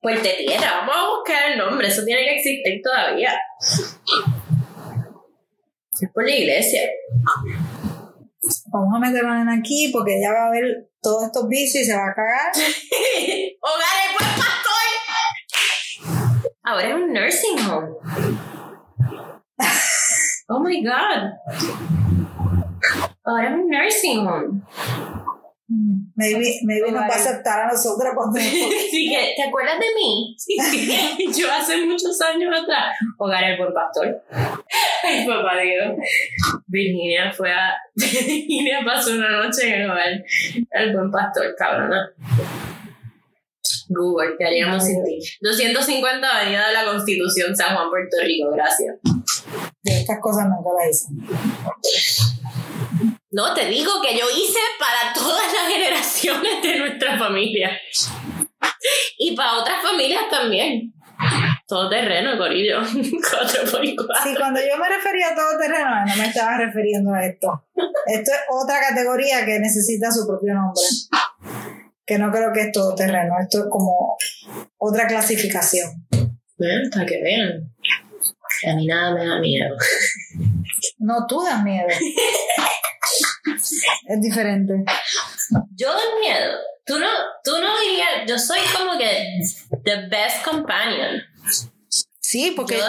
[0.01, 3.39] Puerta Tierra, vamos a buscar el nombre, eso tiene que existir todavía.
[6.03, 6.83] Es por la iglesia.
[8.73, 11.97] Vamos a meterlo en aquí porque ella va a ver todos estos vicios y se
[11.97, 12.53] va a cagar.
[13.61, 14.71] ¡Hogar buen pastor!
[16.63, 17.89] Ahora es un nursing home.
[20.49, 21.33] Oh my god.
[23.25, 24.63] Ahora es un nursing home.
[26.17, 30.37] Maybe, maybe nos va a aceptar a nosotros cuando Así que, ¿te acuerdas de mí?
[31.39, 32.97] Yo hace muchos años atrás.
[33.17, 34.21] Hogar el buen pastor.
[35.05, 35.97] Ay, papá Dios.
[36.67, 37.75] Virginia fue a.
[37.95, 40.25] Virginia pasó una noche en el hogar
[40.73, 42.13] el buen pastor, cabrona.
[43.89, 45.19] Google, ¿qué haríamos sin ti?
[45.41, 48.97] 250 Avenida de la Constitución, San Juan, Puerto Rico, gracias.
[49.83, 51.09] de estas cosas nunca las hice.
[53.33, 57.71] No, te digo que yo hice para todas las generaciones de nuestra familia.
[59.19, 60.93] Y para otras familias también.
[61.69, 62.81] Todo terreno, corillo.
[63.31, 64.25] Cuatro por cuatro.
[64.25, 67.67] Sí, cuando yo me refería a todo terreno, no me estaba refiriendo a esto.
[68.07, 70.83] Esto es otra categoría que necesita su propio nombre.
[72.05, 73.35] Que no creo que es todo terreno.
[73.41, 74.17] Esto es como
[74.79, 76.07] otra clasificación.
[76.59, 77.73] Que vean.
[78.67, 79.77] A mí nada me da miedo.
[80.99, 81.87] No, tú das miedo.
[84.09, 84.85] Es diferente.
[85.77, 86.59] Yo doy miedo.
[86.87, 87.09] Tú no,
[87.45, 89.41] tú no dirías, yo soy como que
[89.85, 91.23] the best companion.
[92.23, 92.85] Sí, porque, yo,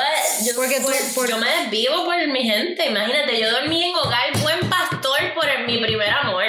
[0.46, 2.86] yo, porque tú, por- yo me desvivo por mi gente.
[2.88, 6.44] Imagínate, yo dormí en hogar buen pastor por el- mi primer amor.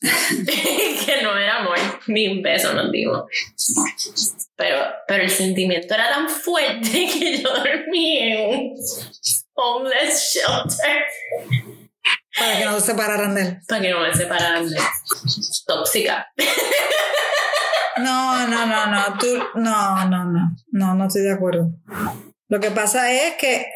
[0.00, 3.24] que no era amor, ni un beso nos dimos.
[4.56, 8.74] Pero, pero el sentimiento era tan fuerte que yo dormí en un
[9.54, 11.04] homeless shelter
[12.38, 13.58] para que no se separaran de él.
[13.68, 14.76] para que no me separaran de
[15.66, 16.26] tóxica.
[17.98, 19.18] No, no, no, no.
[19.18, 20.56] Tú, no, no, no.
[20.72, 21.70] No, no estoy de acuerdo.
[22.48, 23.66] Lo que pasa es que,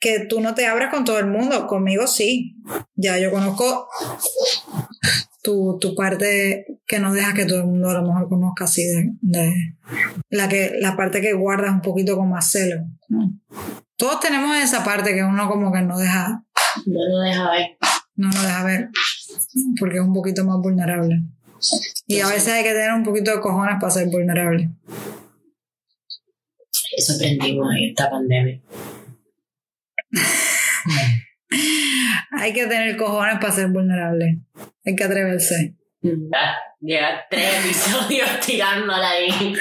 [0.00, 1.66] que tú no te abres con todo el mundo.
[1.66, 2.56] Conmigo sí.
[2.94, 3.88] Ya yo conozco
[5.42, 8.82] tu, tu parte que no dejas que todo el mundo a lo mejor conozca así
[8.84, 9.74] de, de-
[10.30, 12.82] la que la parte que guardas un poquito con más celo.
[13.08, 13.30] ¿no?
[13.96, 16.42] Todos tenemos esa parte que uno como que no deja,
[16.86, 17.76] No lo deja ver.
[18.16, 18.88] No nos deja ver
[19.78, 21.22] porque es un poquito más vulnerable.
[22.06, 24.70] Y a veces hay que tener un poquito de cojones para ser vulnerable.
[26.96, 28.60] Eso aprendimos en esta pandemia.
[32.38, 34.40] Hay que tener cojones para ser vulnerable.
[34.84, 35.74] Hay que atreverse.
[36.80, 39.54] Llevas tres episodios tirándola ahí.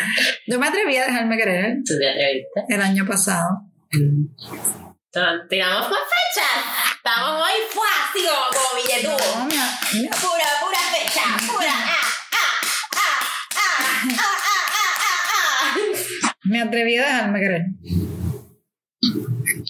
[0.46, 2.66] Yo me atreví a dejarme querer ¿Tú te atreviste?
[2.70, 3.62] el año pasado.
[3.92, 4.76] Entonces,
[5.16, 6.66] Tiramos más fechas.
[6.98, 9.12] Estamos hoy fue así como, como billetú.
[9.38, 11.54] No, mira, mira, Pura, pura fecha.
[11.54, 11.74] Pura.
[11.74, 12.54] Ah, ah,
[12.92, 13.22] ah,
[13.56, 13.80] ah,
[14.20, 15.72] ah, ah, ah,
[16.26, 16.32] ah.
[16.44, 17.62] me atreví a dejarme querer.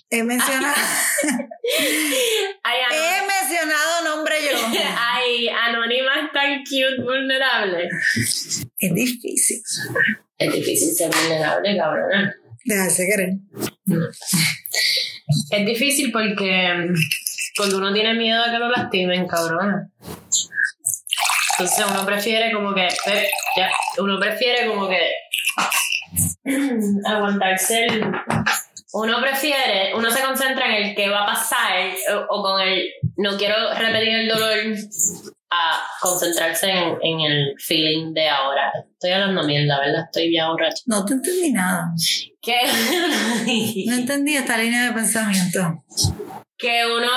[0.09, 0.73] He mencionado,
[2.63, 4.57] Ay, he mencionado nombre yo.
[4.97, 7.87] Ay, Anónima es tan cute, vulnerable.
[8.15, 9.61] Es difícil
[10.39, 12.33] Es difícil ser vulnerable, cabrón.
[12.63, 13.29] dejarse querer.
[15.49, 16.89] Es difícil porque
[17.57, 19.91] cuando uno tiene miedo a que lo lastimen, cabrón.
[21.57, 23.27] Entonces uno prefiere como que, eh,
[23.99, 24.99] uno prefiere como que
[27.05, 28.05] aguantarse el,
[28.93, 31.93] uno prefiere, uno se concentra en el que va a pasar
[32.29, 34.57] o con el no quiero repetir el dolor
[35.49, 38.71] a concentrarse en, en el feeling de ahora.
[38.91, 40.05] Estoy hablando mierda, ¿verdad?
[40.05, 40.81] Estoy ya borracha.
[40.87, 41.91] No te entendí nada.
[42.41, 42.57] ¿Qué?
[43.87, 45.83] No entendí esta línea de pensamiento.
[46.57, 47.09] que uno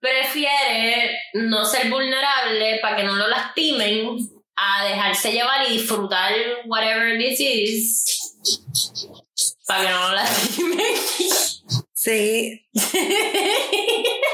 [0.00, 4.16] prefiere no ser vulnerable para que no lo lastimen
[4.56, 6.32] a dejarse llevar y disfrutar
[6.66, 8.04] whatever this is
[9.66, 10.78] para que no lo lastimen.
[12.04, 12.68] Sí.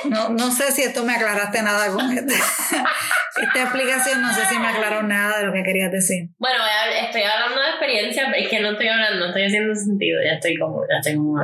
[0.04, 4.22] No, no sé si esto me aclaraste nada con esta, esta explicación.
[4.22, 6.30] No sé si me aclaró nada de lo que querías decir.
[6.38, 6.56] Bueno,
[7.02, 10.56] estoy hablando de experiencia, es que no estoy hablando, no estoy haciendo sentido, ya estoy
[10.56, 11.42] como, ya estoy como.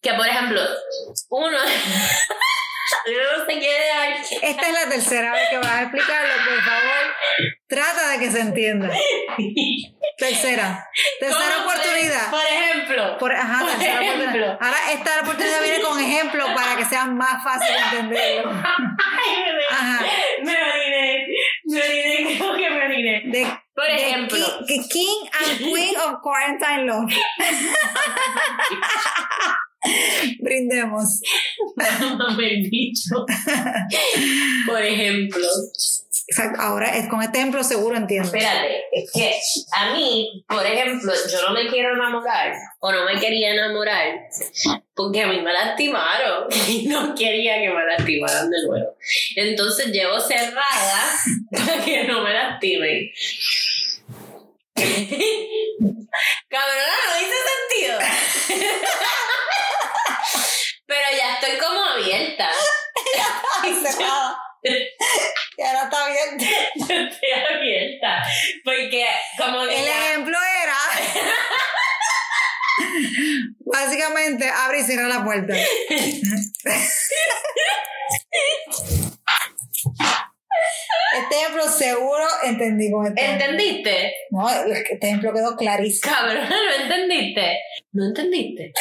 [0.00, 0.62] Que por ejemplo,
[1.28, 1.58] uno,
[3.06, 7.14] uno se quiere dar Esta es la tercera vez que vas a explicarlo, por favor.
[7.68, 8.90] Trata de que se entienda.
[10.18, 10.86] Tercera.
[11.18, 12.30] Tercera ¿Cómo se- oportunidad.
[12.30, 14.22] Por ejemplo, Por, ajá, Por tercera ejemplo.
[14.24, 14.58] oportunidad.
[14.60, 18.52] Ahora esta oportunidad viene con ejemplos para que sea más fácil entenderlo.
[18.52, 20.04] Ay, me, Ajá.
[20.42, 21.26] me oriné,
[21.64, 23.22] me oriné, creo que me oriné.
[23.26, 24.36] De, Por de ejemplo.
[24.36, 27.10] Ki- que King and Queen of Quarantine Love.
[30.38, 31.20] Brindemos.
[32.18, 33.26] Mame el bicho.
[34.66, 35.46] Por ejemplo.
[36.28, 38.26] Exacto, ahora es con este ejemplo seguro entiendo.
[38.26, 39.34] Espérate, es que
[39.72, 44.28] a mí, por ejemplo, yo no me quiero enamorar o no me quería enamorar
[44.94, 48.96] porque a mí me lastimaron y no quería que me lastimaran de nuevo.
[49.36, 51.10] Entonces llevo cerrada
[51.50, 53.10] para que no me lastimen.
[56.48, 57.98] Cabrona, no dice sentido.
[60.86, 62.50] Pero ya estoy como abierta.
[63.90, 64.36] Cerrada.
[65.54, 66.44] Y ahora está abierta.
[66.76, 68.22] Yo estoy abierta.
[68.64, 69.04] Porque
[69.36, 70.76] como que El ya- ejemplo era
[73.66, 75.54] básicamente abre y cierra la puerta.
[81.14, 83.24] Este ejemplo seguro entendí con este.
[83.24, 84.14] ¿Entendiste?
[84.30, 86.12] No, este ejemplo quedó clarísimo.
[86.14, 87.58] Cabrón, ¿no entendiste?
[87.92, 88.72] ¿No entendiste?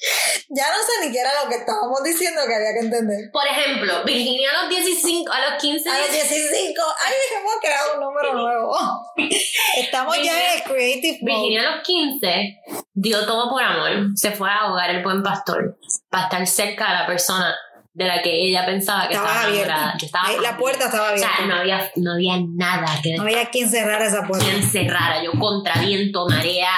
[0.52, 3.30] Ya no sé ni qué era lo que estábamos diciendo que había que entender.
[3.32, 7.94] Por ejemplo, Virginia a los 15, a los 15 A los 15, ay, hemos creado
[7.94, 8.76] un número nuevo.
[9.76, 11.40] Estamos ya en el creative mode.
[11.40, 12.58] Virginia a los 15
[12.94, 14.08] dio todo por amor.
[14.16, 17.54] Se fue a ahogar el buen pastor para estar cerca de la persona
[17.92, 19.94] de la que ella pensaba que Estaba estaba, abierta.
[19.98, 21.36] Yo estaba la puerta estaba O abierta.
[21.36, 24.46] sea, no había, no había nada que No había quien cerrar esa puerta.
[24.46, 25.22] quien cerrara.
[25.22, 26.70] Yo contra viento, marea,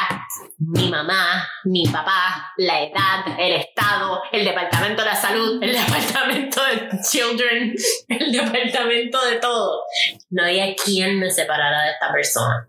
[0.59, 6.61] mi mamá, mi papá, la edad, el Estado, el Departamento de la Salud, el Departamento
[6.65, 7.75] de Children,
[8.09, 9.83] el Departamento de todo.
[10.31, 12.69] No había quien me separara de esta persona.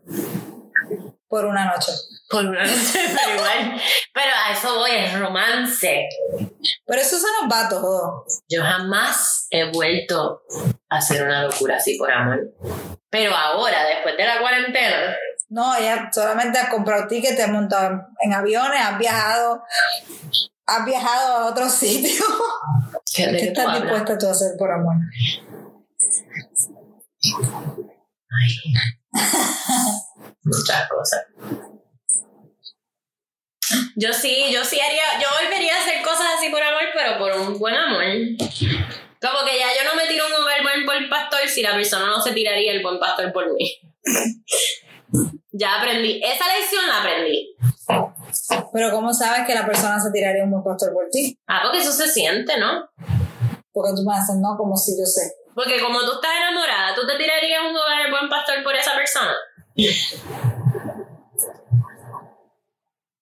[1.33, 1.91] Por una noche.
[2.29, 3.81] Por una noche, pero igual.
[4.13, 6.07] Pero a eso voy, es romance.
[6.85, 8.27] Pero eso se nos va todo.
[8.47, 10.43] Yo jamás he vuelto
[10.89, 12.39] a hacer una locura así por amor.
[13.09, 15.15] Pero ahora, después de la cuarentena,
[15.49, 19.63] No, ella solamente has comprado tickets, te has montado en aviones, has viajado,
[20.67, 22.23] has viajado a otros sitios.
[23.15, 24.97] ¿qué, ¿Qué estás dispuesta tú a hacer por amor?
[30.43, 31.25] Muchas cosas.
[33.95, 37.31] Yo sí, yo sí haría, yo volvería a hacer cosas así por amor, pero por
[37.33, 38.03] un buen amor.
[38.03, 41.73] Como que ya yo no me tiro un Uber buen por el pastor si la
[41.73, 43.79] persona no se tiraría el buen pastor por mí.
[45.51, 47.55] ya aprendí, esa lección la aprendí.
[48.73, 51.39] Pero ¿cómo sabes que la persona se tiraría un buen pastor por ti?
[51.47, 52.89] Ah, porque eso se siente, ¿no?
[53.71, 55.21] Porque tú me haces, no, como si yo sé.
[55.55, 57.73] Porque como tú estás enamorada, ¿tú te tirarías un
[58.11, 59.33] buen pastor por esa persona?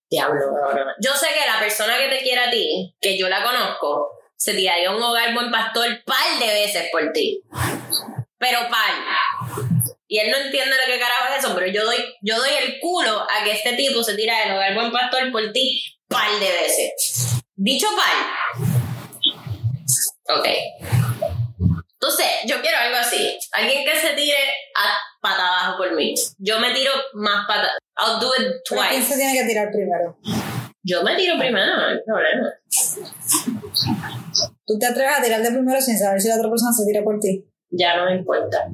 [0.10, 0.42] Diablo.
[1.00, 4.54] Yo sé que la persona que te quiere a ti, que yo la conozco, se
[4.54, 7.42] tiraría un hogar buen pastor par de veces por ti.
[8.38, 8.92] Pero par.
[10.08, 12.80] Y él no entiende lo que carajo es eso, pero yo doy, yo doy el
[12.82, 16.52] culo a que este tipo se tira el hogar buen pastor por ti par de
[16.52, 17.40] veces.
[17.56, 18.16] Dicho par.
[20.38, 20.48] Ok.
[22.02, 23.38] Entonces, yo quiero algo así.
[23.52, 24.36] Alguien que se tire
[24.76, 26.16] a pata abajo por mí.
[26.40, 27.70] Yo me tiro más pata.
[28.00, 29.18] I'll do it Pero ¿quién se twice.
[29.22, 30.18] tiene que tirar primero?
[30.84, 32.50] Yo me tiro primero, no hay problema.
[34.66, 37.20] Tú te atreves a tirarte primero sin saber si la otra persona se tira por
[37.20, 37.46] ti.
[37.70, 38.68] Ya no me importa.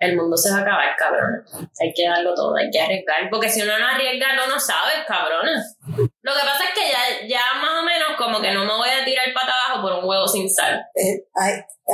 [0.00, 1.44] El mundo se va a acabar, cabrón.
[1.78, 3.28] Hay que darlo todo, hay que arriesgar.
[3.30, 5.76] Porque si uno no arriesga, no no sabes, cabrones.
[5.86, 8.88] Lo que pasa es que ya, ya más o menos como que no me voy
[8.88, 10.80] a tirar pata abajo por un huevo sin sal.
[10.94, 11.52] Eh, ay,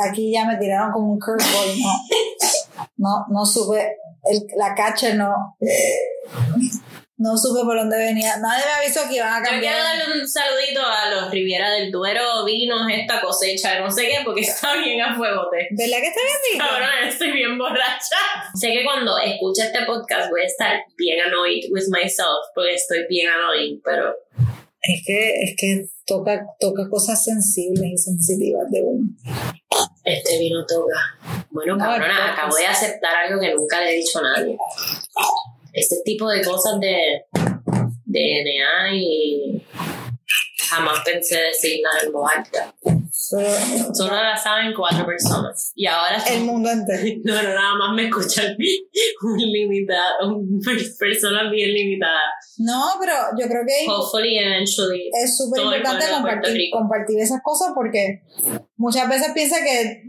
[0.09, 2.87] aquí ya me tiraron como un curveball, no.
[2.99, 5.57] No, no supe, el, la catcher no.
[7.19, 8.37] No supe por dónde venía.
[8.37, 9.99] Nadie me avisó que iban a Yo quiero cambiar.
[9.99, 14.43] darle un saludito a los Riviera del Duero, vinos, esta cosecha, no sé qué, porque
[14.43, 15.49] está bien a fuego.
[15.51, 15.67] Te.
[15.71, 16.59] ¿Verdad que está bien?
[16.59, 18.17] Cabrón, estoy bien borracha.
[18.55, 23.07] Sé que cuando escuche este podcast voy a estar bien annoyed with myself, porque estoy
[23.09, 24.15] bien annoyed, pero
[24.83, 29.09] Es que, es que toca, toca cosas sensibles y sensitivas de uno.
[30.05, 31.47] este vino toca.
[31.51, 34.59] Bueno, No, cabrona, acabo de aceptar algo que nunca le he dicho a nadie.
[35.77, 37.27] Este tipo de cosas de
[38.07, 39.63] DNA y
[40.69, 42.75] jamás pensé decirla en voz alta.
[42.83, 45.73] Pero Solo la saben cuatro personas.
[45.75, 47.03] Y ahora el mundo entero.
[47.25, 48.57] No, no, nada más me escuchan
[49.23, 50.61] un limitado, un
[50.99, 52.55] personas bien limitadas.
[52.59, 55.11] No, pero yo creo que Hopefully, eventually.
[55.13, 58.23] es súper importante compartir, compartir esas cosas porque
[58.77, 60.03] muchas veces piensa que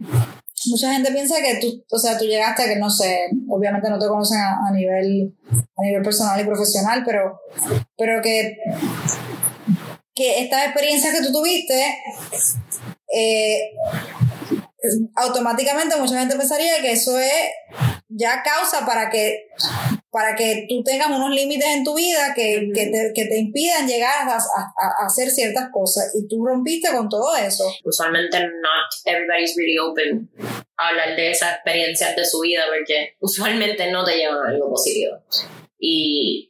[0.70, 4.00] mucha gente piensa que tú, o sea, tú llegaste a que no sé, obviamente no
[4.00, 5.36] te conocen a, nivel
[5.76, 7.40] a nivel personal y profesional, pero
[7.98, 8.58] pero que
[10.16, 11.96] que estas experiencias que tú tuviste
[13.14, 13.60] eh,
[15.16, 17.32] automáticamente mucha gente pensaría que eso es
[18.10, 19.48] ya causa para que
[20.18, 23.88] para que tú tengas unos límites en tu vida que, que, te, que te impidan
[23.88, 27.64] llegar a, a, a, hacer ciertas cosas y tú rompiste con todo eso.
[27.84, 30.28] Usualmente not everybody's really open
[30.76, 34.72] a hablar de esas experiencias de su vida porque usualmente no te llevan a algo
[34.72, 35.18] positivo.
[35.78, 36.50] Y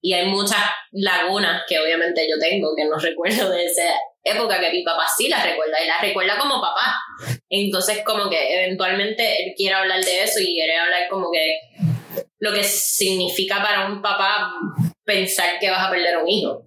[0.00, 0.60] y hay muchas
[0.92, 3.82] lagunas que obviamente yo tengo que no recuerdo de esa
[4.22, 6.94] época que mi papá sí las recuerda y las recuerda como papá.
[7.48, 11.58] Entonces como que eventualmente él quiere hablar de eso y quiere hablar como que
[12.44, 14.52] lo que significa para un papá
[15.02, 16.62] pensar que vas a perder a un hijo.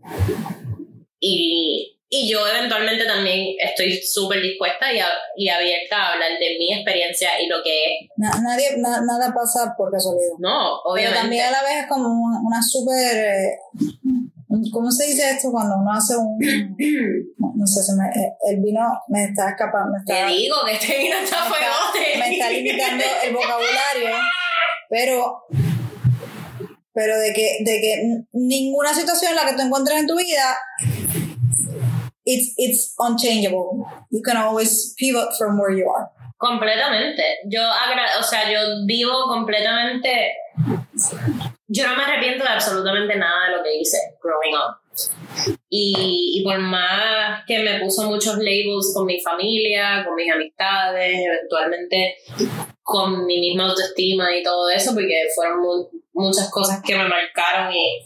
[1.19, 4.99] Y y yo eventualmente también estoy súper dispuesta y,
[5.35, 8.09] y, abierta a hablar de mi experiencia y lo que es.
[8.17, 10.39] nadie, nada pasa por casualidad.
[10.39, 11.11] No, obviamente.
[11.11, 13.17] Pero también a la vez es como una, súper...
[13.17, 13.59] Eh,
[14.71, 16.37] ¿Cómo se dice esto cuando uno hace un...
[17.57, 19.97] No, sé, se me, eh, el vino me está escapando.
[19.97, 22.17] Me Te digo que este vino está fuegote.
[22.19, 24.15] Me está limitando el vocabulario,
[24.89, 25.43] pero
[26.93, 30.57] pero de que, de que ninguna situación en la que tú encuentres en tu vida
[32.27, 33.87] it's, it's unchangeable.
[34.11, 36.11] You can always pivot from where you are.
[36.37, 37.23] Completamente.
[37.49, 37.61] Yo,
[38.19, 40.33] o sea, yo vivo completamente.
[41.67, 44.86] Yo no me arrepiento de absolutamente nada de lo que hice growing up.
[45.69, 51.19] Y, y, por más que me puso muchos labels con mi familia, con mis amistades,
[51.19, 52.15] eventualmente
[52.81, 55.59] con mi misma autoestima y todo eso, porque fueron
[56.13, 58.01] muchas cosas que me marcaron y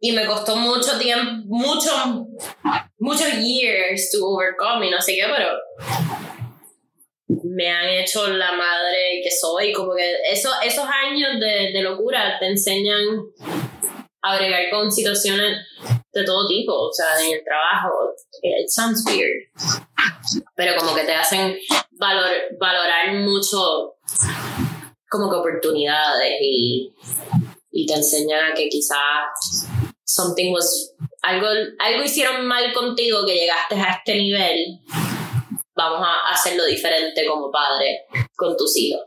[0.00, 1.90] y me costó mucho tiempo, mucho,
[2.98, 5.48] muchos years to overcome y no sé qué, pero
[7.44, 9.72] me han hecho la madre que soy.
[9.72, 12.98] Como que eso, esos años de, de locura te enseñan
[14.22, 14.38] a
[14.70, 15.58] con situaciones
[16.12, 18.14] de todo tipo, o sea, en el trabajo.
[18.42, 19.50] It sounds weird.
[20.56, 21.56] Pero como que te hacen
[21.92, 23.96] valor, valorar mucho
[25.10, 26.94] como que oportunidades y,
[27.70, 29.66] y te enseñan que quizás
[30.04, 31.46] something was algo
[31.78, 34.80] algo hicieron mal contigo que llegaste a este nivel
[35.74, 39.02] vamos a hacerlo diferente como padre con tus hijos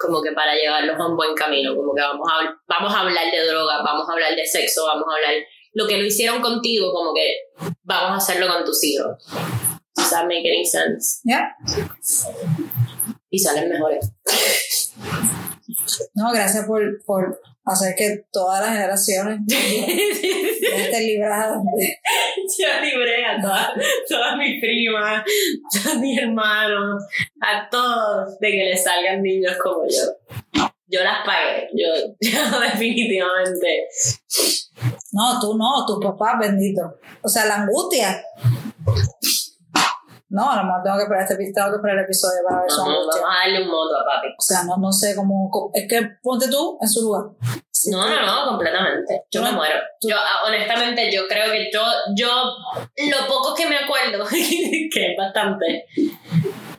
[0.00, 3.30] como que para llevarlos a un buen camino como que vamos a vamos a hablar
[3.30, 5.34] de droga vamos a hablar de sexo vamos a hablar
[5.72, 7.36] lo que lo hicieron contigo como que
[7.82, 9.18] vamos a hacerlo con tus hijos
[10.00, 11.20] Does that make any sense?
[11.24, 11.54] Yeah.
[13.30, 14.12] Y salen mejores.
[16.14, 17.40] No, gracias por, por
[17.70, 21.58] hacer que todas las generaciones estén libradas.
[22.58, 23.70] Yo libré a todas,
[24.08, 25.22] todas mis primas,
[25.88, 27.04] a mis hermanos,
[27.40, 30.68] a todos de que les salgan niños como yo.
[30.88, 31.86] Yo las pagué, yo,
[32.20, 33.86] yo definitivamente.
[35.12, 36.82] No, tú no, tus papás, bendito.
[37.22, 38.20] O sea, la angustia
[40.30, 42.84] no, a lo mejor tengo que esperar este que esperar el episodio para ver eso.
[42.84, 44.28] No, vamos a darle un modo a papi.
[44.38, 45.50] O sea, no, no sé cómo.
[45.74, 47.24] Es que ponte tú en su lugar.
[47.90, 49.24] no, no, no, completamente.
[49.28, 49.80] Yo me muero.
[50.00, 51.82] Yo, ah, honestamente, yo creo que yo,
[52.14, 55.86] yo, lo poco que me acuerdo, que es bastante,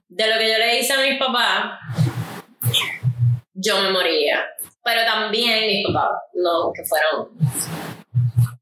[0.07, 1.73] de lo que yo le hice a mis papás,
[3.53, 4.45] yo me moriría.
[4.81, 7.37] Pero también mis papás, no, que fueron.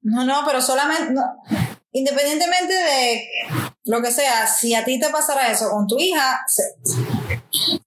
[0.01, 1.13] No, no, pero solamente.
[1.13, 3.27] No independientemente de
[3.85, 6.39] lo que sea, si a ti te pasara eso con tu hija,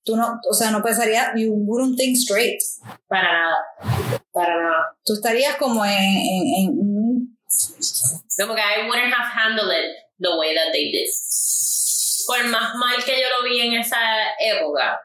[0.04, 2.60] tú no, o sea, no pensarías, you wouldn't think straight.
[3.08, 3.56] Para nada,
[4.32, 4.96] para nada.
[5.04, 7.38] Tú estarías como en, en, en
[8.38, 11.08] como que I wouldn't have handled it the way that they did.
[12.26, 13.98] Por más mal que yo lo vi en esa
[14.38, 15.00] época,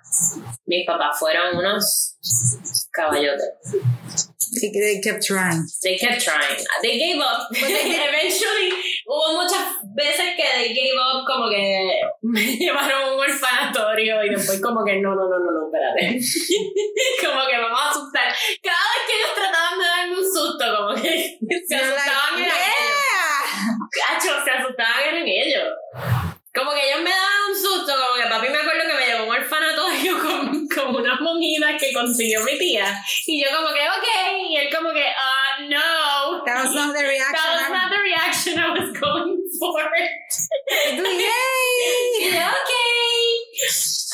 [0.65, 2.15] mis papás fueron unos
[2.91, 3.49] caballotes.
[4.55, 5.67] They, kept trying.
[5.83, 6.57] They kept trying.
[6.81, 8.71] They gave up, but they eventually
[9.05, 14.29] hubo muchas veces que they gave up, como que me llevaron a un orfanatorio y
[14.29, 16.19] después como que no, no, no, no, no, espérate.
[17.25, 18.35] como que vamos a asustar.
[18.63, 21.37] Cada vez que ellos trataban de darme un susto, como que
[21.67, 22.87] se asustaban like, en yeah.
[24.15, 24.43] ellos.
[24.43, 25.69] se asustaban en ellos.
[26.53, 29.06] Como que ellos me daban un susto, como que papi me acuerdo que me
[30.21, 33.01] con, con unas monjitas que consiguió mi tía.
[33.25, 34.07] Y yo como que, ok.
[34.49, 36.43] Y él como que, uh, no.
[36.45, 37.33] That was not the reaction.
[37.33, 39.81] That was not the reaction I was going for.
[40.93, 41.27] Yay!
[42.19, 42.71] y yo, ok.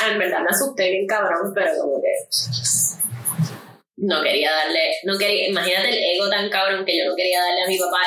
[0.06, 2.14] En verdad me asusté bien cabrón, pero como que
[4.04, 7.64] no quería darle, no quería, imagínate el ego tan cabrón que yo no quería darle
[7.64, 8.02] a mi papá,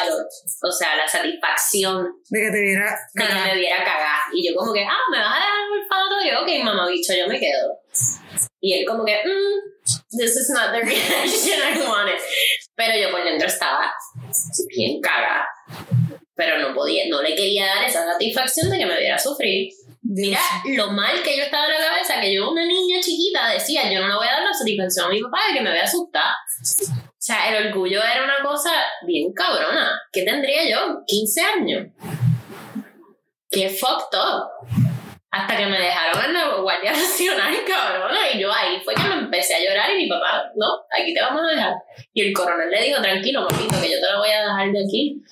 [0.62, 4.20] o sea, la satisfacción de que te viera de que me viera cagar.
[4.34, 7.26] Y yo como que, ah, me vas a dejar un yo, ok, mamá bicho, yo
[7.28, 7.78] me quedo.
[8.60, 12.18] Y él como que, mm, this is not the reaction I wanted.
[12.74, 13.92] Pero yo por dentro estaba
[14.68, 15.46] bien cagada.
[16.34, 19.72] Pero no podía, no le quería dar esa satisfacción de que me viera sufrir.
[20.08, 20.40] Mira
[20.76, 24.00] lo mal que yo estaba en la cabeza, que yo, una niña chiquita, decía, yo
[24.00, 26.34] no le voy a dar la satisfacción a mi papá de que me vea asustar.
[26.62, 28.70] O sea, el orgullo era una cosa
[29.04, 30.00] bien cabrona.
[30.12, 31.02] ¿Qué tendría yo?
[31.06, 31.86] 15 años.
[33.50, 34.84] Qué fucked up.
[35.30, 38.30] Hasta que me dejaron en la Guardia Nacional, cabrona.
[38.32, 40.66] Y yo ahí fue que me empecé a llorar y mi papá, no,
[40.98, 41.74] aquí te vamos a dejar.
[42.14, 44.84] Y el coronel le dijo, tranquilo, papito, que yo te lo voy a dejar de
[44.84, 45.22] aquí.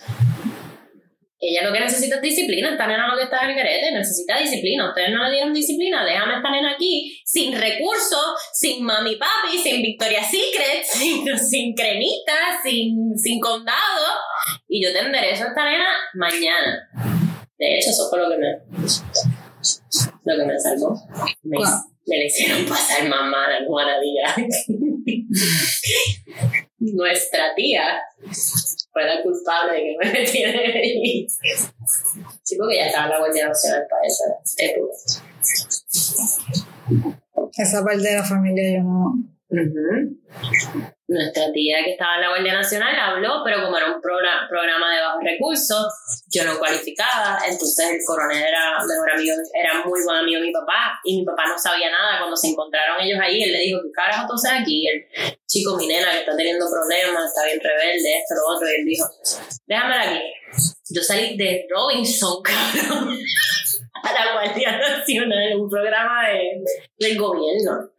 [1.47, 2.71] Ella lo que necesita es disciplina.
[2.73, 4.89] Esta nena lo que está en el garete necesita disciplina.
[4.89, 6.05] Ustedes no le dieron disciplina.
[6.05, 12.61] Déjame esta nena aquí sin recursos, sin mami papi, sin Victoria's Secret, sin, sin cremita,
[12.63, 14.07] sin, sin condado.
[14.69, 16.89] Y yo te enderezo a esta nena mañana.
[17.59, 18.51] De hecho, eso fue lo que me,
[20.25, 20.95] lo que me salvó.
[21.43, 21.59] Me,
[22.07, 24.35] me le hicieron pasar mamá a día.
[26.79, 28.03] Nuestra tía
[28.95, 31.27] fue la culpable de que me metiera allí.
[32.43, 34.25] Sí, porque ya estaba la Guardia Nacional para esa
[34.59, 34.95] época.
[37.57, 39.34] Esa parte de la familia yo no.
[41.07, 44.95] Nuestra tía que estaba en la Guardia Nacional habló, pero como era un progra- programa
[44.95, 45.87] de bajos recursos,
[46.33, 50.53] yo no cualificaba, entonces el coronel era mejor amigo, era muy buen amigo de mi
[50.53, 53.81] papá, y mi papá no sabía nada cuando se encontraron ellos ahí, él le dijo,
[53.83, 54.89] ¿qué carajo tú haces aquí?
[54.89, 55.05] El
[55.47, 58.85] chico, mi nena, que está teniendo problemas, está bien rebelde, esto, lo otro, y él
[58.87, 59.05] dijo,
[59.67, 60.21] déjamela aquí.
[60.91, 63.19] Yo salí de Robinson, cabrón,
[64.03, 66.65] a la Guardia Nacional, un programa de,
[66.99, 67.91] del gobierno.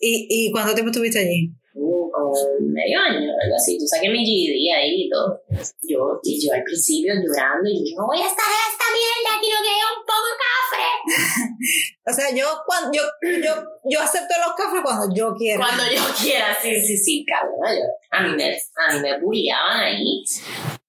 [0.00, 1.52] ¿Y, ¿Y cuánto tiempo estuviste allí?
[1.74, 3.78] Uh, como medio año, algo así.
[3.78, 5.40] Yo saqué mi GED ahí y todo.
[5.82, 9.40] Yo, y yo al principio llorando y yo no voy a estar en esta mierda,
[9.40, 10.88] quiero que haya un poco de café.
[12.08, 13.02] O sea, yo, cuando, yo,
[13.42, 13.52] yo,
[13.90, 15.58] yo acepto los cafés cuando yo quiera.
[15.58, 17.58] Cuando yo quiera, sí, sí, sí, cabrón.
[17.76, 20.22] Yo, a mí me, a mí me bulliaban ahí.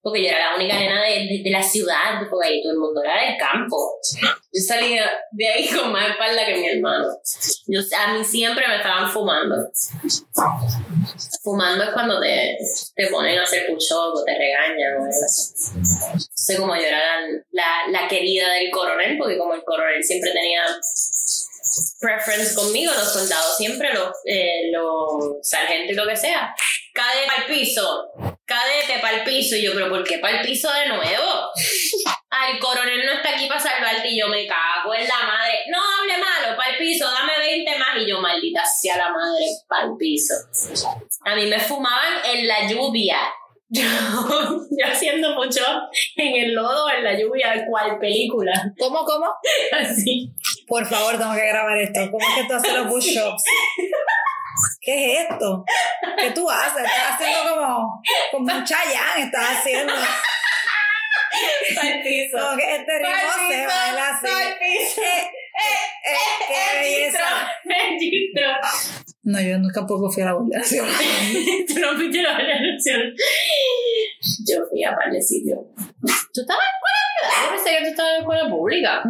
[0.08, 2.80] Porque yo era la única nena de, de, de la ciudad, porque ahí todo el
[2.80, 4.00] mundo era del campo.
[4.54, 7.08] Yo salía de ahí con más espalda que mi hermano.
[7.68, 9.56] Yo, a mí siempre me estaban fumando.
[11.44, 12.58] Fumando es cuando te,
[12.96, 15.54] te ponen a hacer push-up o te regañan o algo así.
[15.76, 20.32] Entonces, como yo era la, la, la querida del coronel, porque como el coronel siempre
[20.32, 20.64] tenía
[22.00, 26.56] preference conmigo, los soldados siempre, los, eh, los sargentos y lo que sea,
[26.98, 28.12] cadete para el piso,
[28.46, 31.52] cadete para el piso, y yo, pero ¿por qué para el piso de nuevo?
[32.30, 35.60] Ay, el coronel no está aquí para salvarte, y yo me cago en la madre,
[35.70, 39.46] no hable malo, para el piso, dame 20 más, y yo, maldita sea la madre,
[39.68, 40.34] para el piso.
[41.24, 43.18] A mí me fumaban en la lluvia.
[43.70, 45.62] Yo, yo haciendo mucho
[46.16, 48.54] en el lodo, en la lluvia, cual película.
[48.80, 49.26] ¿Cómo, cómo?
[49.78, 50.32] Así.
[50.66, 52.00] Por favor, tengo que grabar esto.
[52.10, 53.44] ¿Cómo es que tú haces los push-ups?
[54.82, 55.64] ¿Qué es esto?
[56.18, 56.84] ¿Qué tú haces?
[56.84, 58.02] Estás haciendo como,
[58.32, 59.94] como un chayán, estás haciendo.
[62.32, 64.28] Como que este ritmo se baila así.
[64.28, 65.32] Eh,
[66.06, 66.28] eh.
[69.24, 70.94] No, yo nunca tampoco fui a la Nacional.
[71.68, 73.14] Tú no fuiste a la organización.
[74.48, 75.60] Yo fui a sitios.
[76.34, 77.44] ¿Tú estabas en escuela privada?
[77.44, 79.04] Yo pensé que tú estabas en escuela pública.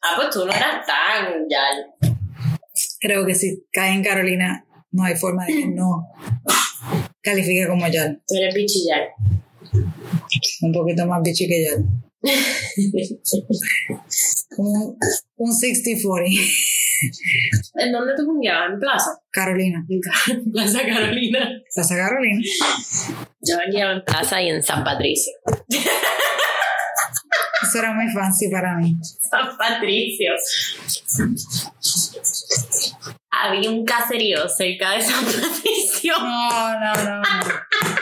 [0.00, 2.13] Ah, pues tú no eras tan ya.
[3.04, 6.08] Creo que si cae en Carolina, no hay forma de que no
[7.20, 8.22] califique como Yal.
[8.26, 9.10] Tú eres bichillar.
[10.62, 11.84] Un poquito más bichi que Yal.
[14.56, 14.98] Un,
[15.36, 16.50] un 60-40.
[17.74, 18.72] ¿En dónde tú fungiabas?
[18.72, 19.20] ¿En plaza?
[19.30, 19.84] Carolina.
[19.86, 21.62] En Plaza Carolina.
[21.74, 22.40] Plaza Carolina.
[23.42, 25.34] Yo fungiaba en plaza y en San Patricio.
[27.74, 28.96] Eso era muy fancy para mí.
[29.02, 30.30] San Patricio.
[33.32, 36.14] Había un caserío cerca de San Patricio.
[36.20, 37.22] No, no, no.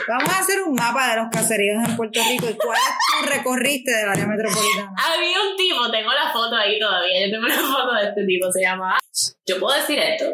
[0.07, 3.89] Vamos a hacer un mapa de los caseríos en Puerto Rico y cuál tú recorriste
[3.95, 4.93] del área metropolitana.
[4.95, 7.25] Había un tipo, tengo la foto ahí todavía.
[7.25, 8.99] Yo tengo una foto de este tipo, se llama.
[9.47, 10.25] Yo puedo decir esto.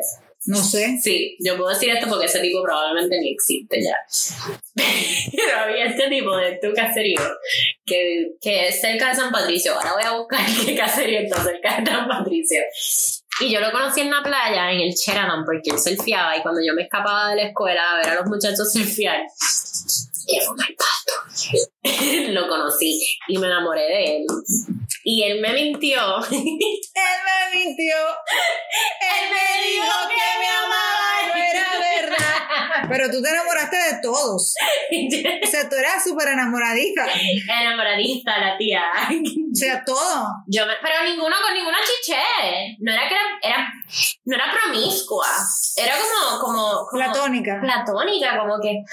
[0.46, 0.98] No sé.
[1.02, 3.96] Sí, yo puedo decir esto porque ese tipo probablemente ni existe ya.
[5.32, 7.22] Pero había este tipo de este caserío
[7.86, 9.74] que, que es cerca de San Patricio.
[9.74, 12.62] Ahora voy a buscar qué caserío está cerca de San Patricio.
[13.42, 16.60] Y yo lo conocí en la playa, en el Sheraton, porque él surfeaba y cuando
[16.66, 19.22] yo me escapaba de la escuela a ver a los muchachos surfear,
[20.38, 21.14] era un mal pato.
[22.32, 24.26] lo conocí y me enamoré de él.
[25.04, 26.00] Y él me mintió.
[26.30, 27.20] Él
[27.52, 27.96] me mintió.
[27.96, 32.90] Él me dijo que me amaba y no era verdad.
[32.90, 34.54] Pero tú te enamoraste de todos.
[35.44, 37.08] O sea, tú eras súper enamoradita.
[37.62, 38.84] Enamoradista la tía.
[39.10, 40.26] O sea, todo.
[40.48, 42.76] Yo me- pero ninguno con ninguna chiché.
[42.80, 43.68] No era que era, era
[44.26, 45.28] no era promiscua.
[45.78, 47.60] Era como, como, como Platónica.
[47.62, 48.84] platónica, como que.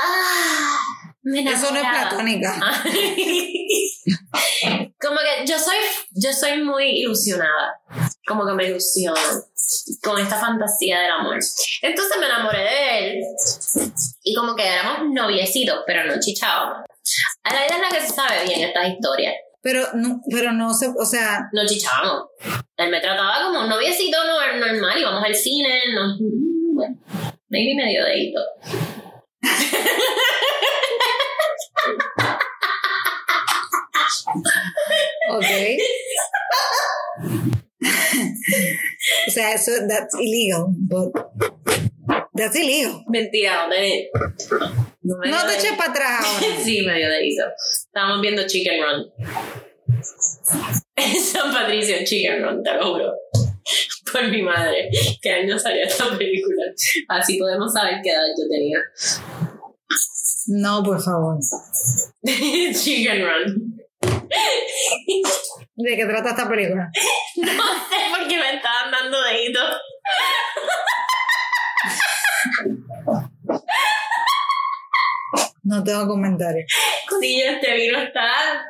[0.00, 0.78] Ah,
[1.22, 2.54] me Eso no es platónica.
[5.00, 5.76] como que yo soy,
[6.12, 7.80] yo soy muy ilusionada.
[8.26, 9.16] Como que me ilusiono
[10.02, 11.38] con esta fantasía del amor.
[11.82, 13.20] Entonces me enamoré de él
[14.22, 16.84] y como que éramos noviecitos, pero no chichábamos.
[17.42, 19.34] A la es la que se sabe bien estas historias.
[19.60, 22.26] Pero no, pero no se, o sea, No chichábamos.
[22.76, 26.16] Él me trataba como un noviecito no- normal, íbamos al cine, no,
[26.74, 26.96] bueno,
[27.48, 28.40] maybe medio dedito.
[35.30, 35.46] Ok.
[39.26, 41.12] o sea, eso, that's illegal, but
[42.34, 43.04] that's illegal.
[43.08, 44.10] Mentira, no te...
[45.02, 45.66] No, me No dio te dedito.
[45.66, 46.46] eches para atrás ahora.
[46.64, 47.44] Sí, medio dedito.
[47.86, 49.12] Estábamos viendo Chicken Run.
[51.32, 53.12] San Patricio, Chicken Run, te lo juro.
[54.12, 54.88] Por mi madre,
[55.20, 56.62] que año salió esta película.
[57.08, 58.78] Así podemos saber qué edad yo tenía.
[60.46, 61.38] No, por favor.
[62.24, 63.78] Chicken Run.
[65.76, 66.90] ¿De qué trata esta película?
[67.36, 69.80] No sé por qué me estaban dando deditos.
[75.62, 76.72] No tengo comentarios.
[77.20, 78.66] Sí, este vino está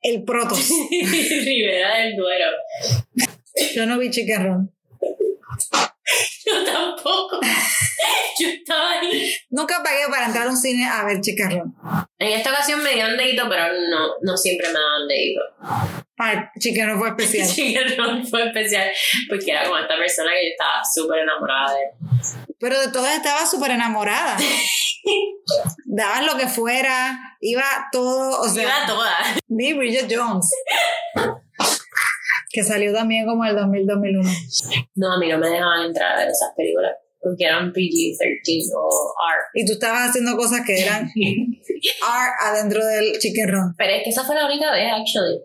[0.00, 0.66] El Protos.
[0.90, 2.50] Rivera del Duero.
[3.74, 4.74] Yo no vi Chicken Run.
[6.46, 7.38] Yo tampoco.
[8.38, 9.34] Yo estaba ahí.
[9.50, 11.74] Nunca pagué para entrar a un cine a ver Chicken Run.
[12.18, 15.40] En esta ocasión me dieron dedito, pero no, no siempre me daban dedito.
[16.18, 17.48] Ah, Chicken Run fue especial.
[17.48, 18.90] Chicken Run fue especial
[19.28, 21.90] porque era como esta persona que yo estaba súper enamorada de él.
[22.58, 24.36] Pero de todas estaba súper enamorada.
[25.84, 29.16] Daban lo que fuera, iba todo, o sea, Iba toda.
[29.48, 30.48] vi Bridget Jones.
[32.52, 34.86] Que salió también como el 2000-2001.
[34.96, 36.92] No, a mí no me dejaban entrar a ver esas películas
[37.22, 39.42] porque eran PG-13 o R.
[39.54, 43.74] Y tú estabas haciendo cosas que eran R adentro del Chicken Run.
[43.78, 45.38] Pero es que esa fue la única vez, actually.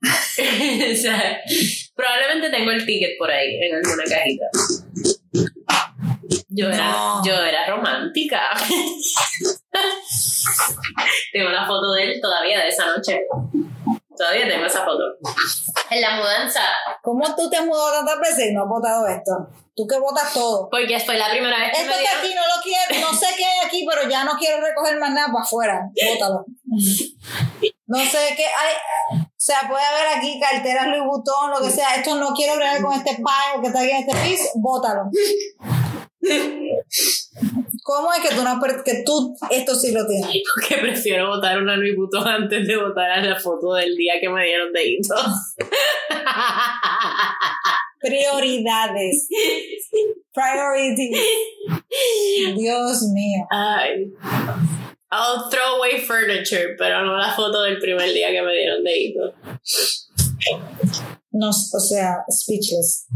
[0.92, 1.40] o sea,
[1.96, 4.46] probablemente tengo el ticket por ahí en alguna cajita.
[6.48, 7.24] Yo era, No.
[7.24, 8.40] yo era romántica.
[11.32, 13.20] tengo la foto de él todavía de esa noche.
[14.18, 15.04] Todavía tengo esa foto.
[15.90, 16.60] En la mudanza,
[17.02, 19.32] ¿Cómo tú te has mudado tantas veces y no has votado esto?
[19.74, 20.68] Tú que votas todo.
[20.70, 23.26] porque fue la primera vez que Esto me que aquí no lo quiero, no sé
[23.38, 25.80] qué hay aquí, pero ya no quiero recoger más nada para afuera.
[26.12, 26.44] Bótalo.
[27.86, 28.74] No sé qué hay.
[29.18, 31.94] O sea, puede haber aquí carteras Louis Vuitton, lo que sea.
[31.94, 34.50] Esto no quiero bregar con este pago que está aquí en este piso.
[34.56, 35.04] Bótalo.
[37.82, 40.42] ¿Cómo es que tú no que tú esto sí lo tienes?
[40.54, 44.28] Porque prefiero votar una Louis Vuitton antes de votar a la foto del día que
[44.28, 45.14] me dieron de hito.
[48.00, 49.28] Prioridades.
[50.32, 51.18] Priorities.
[52.56, 53.46] Dios mío.
[53.50, 54.12] Ay.
[55.10, 58.98] I'll throw away furniture, pero no la foto del primer día que me dieron de
[58.98, 59.34] hito.
[61.30, 63.06] No, o sea, speechless.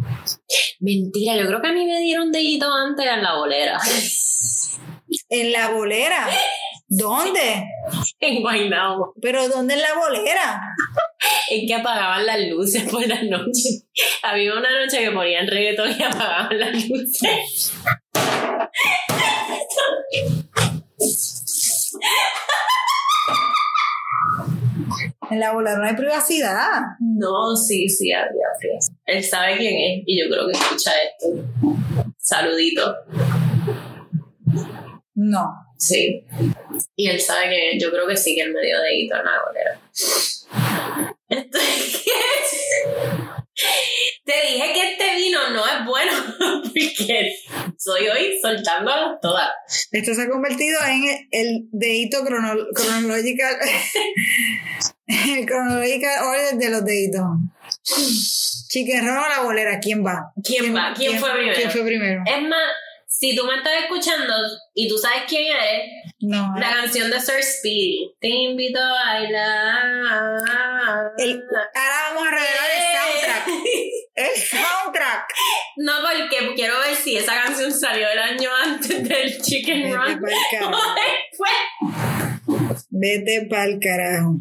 [0.80, 3.78] Mentira, yo creo que a mí me dieron de hito antes en la bolera.
[5.28, 6.28] En la bolera.
[6.88, 7.64] ¿Dónde?
[8.20, 9.14] en Guaynabo.
[9.20, 10.60] Pero ¿dónde es la bolera?
[11.50, 13.86] Es que apagaban las luces por las noches.
[14.22, 17.72] Había una noche que ponían reggaetón y apagaban las luces.
[25.32, 26.82] En la bolera no hay privacidad.
[27.00, 28.74] No, sí, sí, había frío.
[29.06, 31.28] Él sabe quién es y yo creo que escucha esto.
[32.18, 32.94] Saludito.
[35.14, 35.54] No.
[35.78, 36.22] Sí.
[36.96, 39.32] Y él sabe que yo creo que sí que él me dio dedito en la
[39.46, 39.80] bolera.
[41.30, 42.04] Esto es
[44.24, 46.12] Te dije que este vino no es bueno
[46.62, 47.34] porque
[47.76, 49.50] soy hoy soltándolas todas.
[49.90, 53.56] Esto se ha convertido en el, dedito crono- cronológical.
[55.06, 57.26] el cronológical orden de los deditos.
[58.68, 60.32] Chicken Run o la bolera, ¿quién va?
[60.42, 60.94] ¿Quién va?
[60.96, 61.54] ¿Quién fue primero?
[61.56, 62.22] ¿Quién fue primero?
[62.24, 62.68] Es más,
[63.23, 64.35] si tú me estás escuchando
[64.74, 66.53] y tú sabes quién eres, No.
[66.59, 68.11] la canción de Sir Speedy.
[68.20, 70.40] Te invito a bailar.
[71.19, 71.40] El-
[71.73, 73.47] ahora vamos a revelar el soundtrack.
[74.16, 75.24] El soundtrack.
[75.77, 80.20] No, porque quiero ver si esa canción salió el año antes del Chicken Vete Run.
[80.20, 80.77] pa'l carajo.
[80.77, 80.78] o
[82.51, 82.86] después.
[82.90, 84.35] Vete pa'l carajo.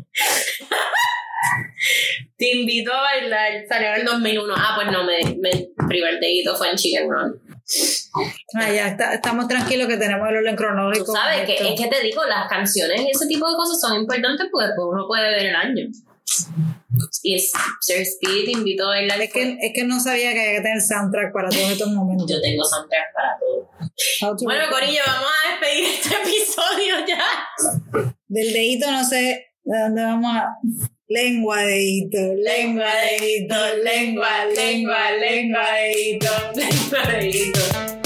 [2.38, 3.52] Te invito a bailar.
[3.70, 4.54] Salió en el 2001.
[4.58, 7.41] Ah, pues no, me, me primer dedito fue en Chicken Run.
[8.56, 11.06] Ah, ya está- estamos tranquilos que tenemos el orden cronológico.
[11.06, 13.96] Tú sabes que es que te digo, las canciones y ese tipo de cosas son
[14.00, 15.88] importantes porque después uno puede ver el año.
[17.24, 19.22] Y es Sir Speed te invito a bailar.
[19.22, 22.30] Es que, es que no sabía que había que tener soundtrack para todos estos momentos.
[22.30, 23.70] Yo tengo soundtrack para todo.
[24.44, 28.12] Bueno, Corillo, vamos a despedir este episodio ya.
[28.28, 30.58] Del dedito no sé ¿De dónde vamos a...?
[31.12, 36.32] Lengua dedito, lengua dedito, lengua, lengua, lengua dedito.
[36.56, 38.01] Lengua dedito.